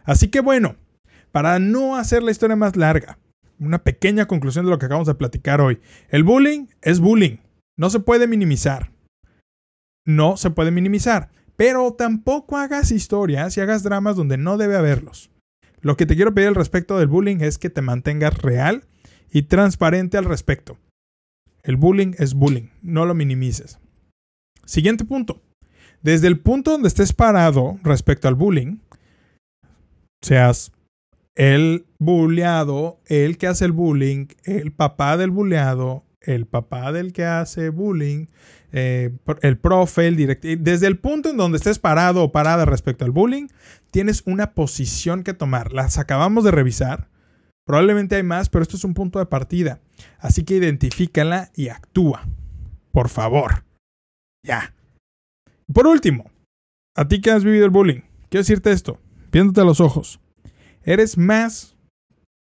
Así 0.04 0.28
que 0.28 0.40
bueno, 0.40 0.76
para 1.30 1.58
no 1.58 1.96
hacer 1.96 2.22
la 2.22 2.32
historia 2.32 2.56
más 2.56 2.76
larga, 2.76 3.18
una 3.60 3.84
pequeña 3.84 4.26
conclusión 4.26 4.64
de 4.64 4.70
lo 4.72 4.78
que 4.78 4.86
acabamos 4.86 5.06
de 5.06 5.14
platicar 5.14 5.60
hoy. 5.60 5.80
El 6.08 6.24
bullying 6.24 6.66
es 6.82 6.98
bullying, 6.98 7.36
no 7.76 7.90
se 7.90 8.00
puede 8.00 8.26
minimizar 8.26 8.90
no 10.04 10.36
se 10.36 10.50
puede 10.50 10.70
minimizar. 10.70 11.30
Pero 11.56 11.92
tampoco 11.92 12.56
hagas 12.56 12.90
historias 12.90 13.56
y 13.56 13.60
hagas 13.60 13.82
dramas 13.82 14.16
donde 14.16 14.38
no 14.38 14.56
debe 14.56 14.76
haberlos. 14.76 15.30
Lo 15.80 15.96
que 15.96 16.06
te 16.06 16.16
quiero 16.16 16.34
pedir 16.34 16.48
al 16.48 16.54
respecto 16.54 16.98
del 16.98 17.08
bullying 17.08 17.38
es 17.40 17.58
que 17.58 17.70
te 17.70 17.82
mantengas 17.82 18.36
real 18.38 18.84
y 19.30 19.42
transparente 19.42 20.16
al 20.16 20.24
respecto. 20.24 20.78
El 21.62 21.76
bullying 21.76 22.14
es 22.18 22.34
bullying, 22.34 22.68
no 22.82 23.04
lo 23.04 23.14
minimices. 23.14 23.78
Siguiente 24.64 25.04
punto. 25.04 25.42
Desde 26.02 26.28
el 26.28 26.38
punto 26.40 26.70
donde 26.70 26.88
estés 26.88 27.12
parado 27.12 27.78
respecto 27.82 28.28
al 28.28 28.34
bullying, 28.34 28.78
seas 30.22 30.72
el 31.40 31.87
bulleado, 31.98 33.00
el 33.07 33.38
que 33.38 33.46
hace 33.46 33.64
el 33.64 33.72
bullying, 33.72 34.26
el 34.44 34.72
papá 34.72 35.16
del 35.16 35.31
bulleado, 35.31 36.05
el 36.20 36.44
papá 36.44 36.92
del 36.92 37.14
que 37.14 37.24
hace 37.24 37.70
bullying, 37.70 38.26
eh, 38.72 39.16
el 39.40 39.57
profe, 39.57 40.07
el 40.07 40.16
directivo, 40.16 40.62
desde 40.62 40.87
el 40.87 40.98
punto 40.98 41.31
en 41.31 41.38
donde 41.38 41.57
estés 41.57 41.79
parado 41.79 42.22
o 42.22 42.31
parada 42.31 42.66
respecto 42.66 43.07
al 43.07 43.11
bullying, 43.11 43.46
tienes 43.90 44.22
una 44.26 44.53
posición 44.53 45.22
que 45.22 45.33
tomar. 45.33 45.72
Las 45.72 45.96
acabamos 45.96 46.44
de 46.44 46.50
revisar. 46.50 47.09
Probablemente 47.64 48.16
hay 48.16 48.22
más, 48.22 48.50
pero 48.50 48.62
esto 48.62 48.76
es 48.76 48.85
un 48.85 48.92
punto 48.92 49.18
de 49.18 49.24
partida. 49.24 49.81
Así 50.18 50.44
que 50.44 50.57
identifícala 50.57 51.53
y 51.57 51.68
actúa. 51.68 52.29
Por 52.92 53.09
favor. 53.09 53.64
Ya. 54.44 54.74
Por 55.72 55.87
último, 55.87 56.31
a 56.94 57.09
ti 57.09 57.22
que 57.22 57.31
has 57.31 57.44
vivido 57.44 57.64
el 57.64 57.70
bullying, 57.70 58.03
quiero 58.29 58.42
decirte 58.42 58.72
esto, 58.72 58.98
viéndote 59.33 59.62
a 59.62 59.64
los 59.64 59.81
ojos. 59.81 60.19
Eres 60.90 61.16
más 61.16 61.76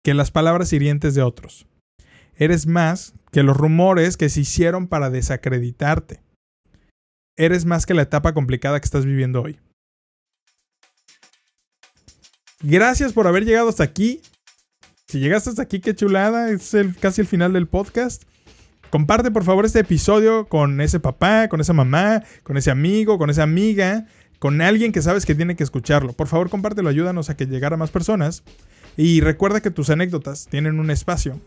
que 0.04 0.12
las 0.12 0.32
palabras 0.32 0.72
hirientes 0.72 1.14
de 1.14 1.22
otros. 1.22 1.68
Eres 2.34 2.66
más 2.66 3.14
que 3.30 3.44
los 3.44 3.56
rumores 3.56 4.16
que 4.16 4.28
se 4.28 4.40
hicieron 4.40 4.88
para 4.88 5.08
desacreditarte. 5.08 6.20
Eres 7.38 7.64
más 7.64 7.86
que 7.86 7.94
la 7.94 8.02
etapa 8.02 8.34
complicada 8.34 8.80
que 8.80 8.86
estás 8.86 9.06
viviendo 9.06 9.40
hoy. 9.40 9.60
Gracias 12.60 13.12
por 13.12 13.28
haber 13.28 13.44
llegado 13.44 13.68
hasta 13.68 13.84
aquí. 13.84 14.20
Si 15.06 15.20
llegaste 15.20 15.50
hasta 15.50 15.62
aquí, 15.62 15.78
qué 15.78 15.94
chulada. 15.94 16.50
Es 16.50 16.74
casi 16.98 17.20
el 17.20 17.28
final 17.28 17.52
del 17.52 17.68
podcast. 17.68 18.24
Comparte 18.90 19.30
por 19.30 19.44
favor 19.44 19.64
este 19.64 19.78
episodio 19.78 20.48
con 20.48 20.80
ese 20.80 20.98
papá, 20.98 21.46
con 21.46 21.60
esa 21.60 21.72
mamá, 21.72 22.24
con 22.42 22.56
ese 22.56 22.72
amigo, 22.72 23.16
con 23.16 23.30
esa 23.30 23.44
amiga, 23.44 24.08
con 24.40 24.62
alguien 24.62 24.90
que 24.90 25.02
sabes 25.02 25.26
que 25.26 25.34
tiene 25.36 25.54
que 25.54 25.62
escucharlo. 25.62 26.14
Por 26.14 26.26
favor, 26.26 26.48
compártelo, 26.48 26.88
ayúdanos 26.88 27.28
a 27.30 27.36
que 27.36 27.46
llegara 27.46 27.74
a 27.74 27.78
más 27.78 27.90
personas. 27.90 28.42
Y 28.96 29.20
recuerda 29.20 29.60
que 29.60 29.70
tus 29.70 29.90
anécdotas 29.90 30.48
tienen 30.48 30.80
un 30.80 30.90
espacio 30.90 31.38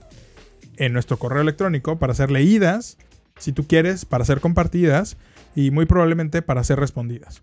en 0.78 0.94
nuestro 0.94 1.18
correo 1.18 1.42
electrónico 1.42 1.98
para 1.98 2.14
ser 2.14 2.32
leídas, 2.32 2.98
si 3.38 3.52
tú 3.52 3.68
quieres, 3.68 4.06
para 4.06 4.26
ser 4.26 4.40
compartidas 4.40 5.18
y 5.56 5.72
muy 5.72 5.88
probablemente 5.88 6.44
para 6.44 6.64
ser 6.64 6.80
respondidas. 6.80 7.42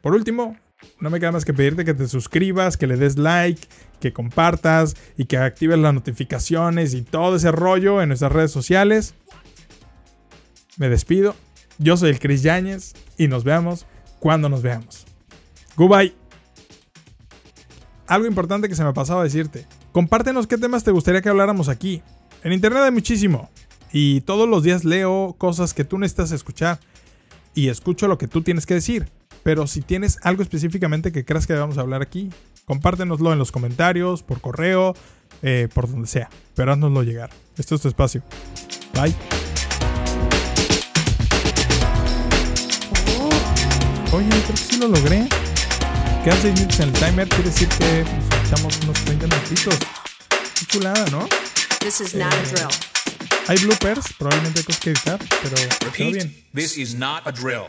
Por 0.00 0.14
último, 0.14 0.56
no 1.00 1.10
me 1.10 1.20
queda 1.20 1.32
más 1.32 1.44
que 1.44 1.52
pedirte 1.52 1.84
que 1.84 1.94
te 1.94 2.08
suscribas, 2.08 2.78
que 2.78 2.86
le 2.86 2.96
des 2.96 3.18
like, 3.18 3.68
que 4.00 4.14
compartas 4.14 4.96
y 5.18 5.26
que 5.26 5.36
actives 5.36 5.78
las 5.78 5.92
notificaciones 5.92 6.94
y 6.94 7.02
todo 7.02 7.36
ese 7.36 7.52
rollo 7.52 8.00
en 8.00 8.08
nuestras 8.08 8.32
redes 8.32 8.52
sociales. 8.52 9.14
Me 10.78 10.88
despido. 10.88 11.36
Yo 11.76 11.98
soy 11.98 12.08
el 12.08 12.20
Chris 12.20 12.42
Yáñez 12.42 12.94
y 13.18 13.28
nos 13.28 13.44
vemos 13.44 13.86
cuando 14.18 14.48
nos 14.48 14.62
veamos. 14.62 15.06
Goodbye. 15.76 16.14
Algo 18.06 18.26
importante 18.26 18.68
que 18.68 18.74
se 18.74 18.84
me 18.84 18.92
pasaba 18.92 19.20
a 19.20 19.24
decirte. 19.24 19.66
Compártenos 19.92 20.46
qué 20.46 20.58
temas 20.58 20.84
te 20.84 20.90
gustaría 20.90 21.22
que 21.22 21.28
habláramos 21.28 21.68
aquí. 21.68 22.02
En 22.42 22.52
internet 22.52 22.82
hay 22.84 22.90
muchísimo. 22.90 23.50
Y 23.92 24.22
todos 24.22 24.48
los 24.48 24.62
días 24.62 24.84
leo 24.84 25.34
cosas 25.38 25.74
que 25.74 25.84
tú 25.84 25.98
necesitas 25.98 26.32
escuchar. 26.32 26.78
Y 27.54 27.68
escucho 27.68 28.08
lo 28.08 28.18
que 28.18 28.28
tú 28.28 28.42
tienes 28.42 28.66
que 28.66 28.74
decir. 28.74 29.10
Pero 29.42 29.66
si 29.66 29.82
tienes 29.82 30.18
algo 30.22 30.42
específicamente 30.42 31.12
que 31.12 31.24
creas 31.24 31.46
que 31.46 31.52
debamos 31.52 31.78
hablar 31.78 32.02
aquí, 32.02 32.30
compártenoslo 32.64 33.32
en 33.32 33.38
los 33.38 33.52
comentarios, 33.52 34.22
por 34.22 34.40
correo, 34.40 34.94
eh, 35.42 35.68
por 35.72 35.90
donde 35.90 36.06
sea. 36.06 36.28
Pero 36.54 36.72
haznoslo 36.72 37.02
llegar. 37.02 37.30
Esto 37.56 37.74
es 37.74 37.80
tu 37.80 37.88
espacio. 37.88 38.22
Bye. 38.94 39.47
Oye, 44.10 44.26
creo 44.28 44.42
que 44.46 44.56
sí 44.56 44.78
lo 44.78 44.88
logré. 44.88 45.28
Quedan 46.24 46.40
6 46.40 46.54
minutos 46.54 46.80
en 46.80 46.88
el 46.88 46.92
timer, 46.94 47.28
quiere 47.28 47.50
decir 47.50 47.68
que 47.68 48.04
pues, 48.04 48.46
echamos 48.46 48.78
unos 48.82 49.04
30 49.04 49.26
minutitos. 49.26 49.74
Qué 50.58 50.66
chulada, 50.66 51.04
¿no? 51.10 51.28
This 51.80 52.00
is 52.00 52.14
not 52.14 52.32
a 52.32 52.42
drill. 52.42 52.68
Hay 53.48 53.58
bloopers, 53.58 54.12
probablemente 54.18 54.60
hay 54.60 54.64
cosas 54.64 54.80
que 54.80 54.90
editar, 54.90 55.18
pero 55.42 55.56
quedó 55.92 56.10
bien. 56.10 56.44
This 56.54 56.78
is 56.78 56.94
not 56.94 57.26
a 57.26 57.32
drill. 57.32 57.68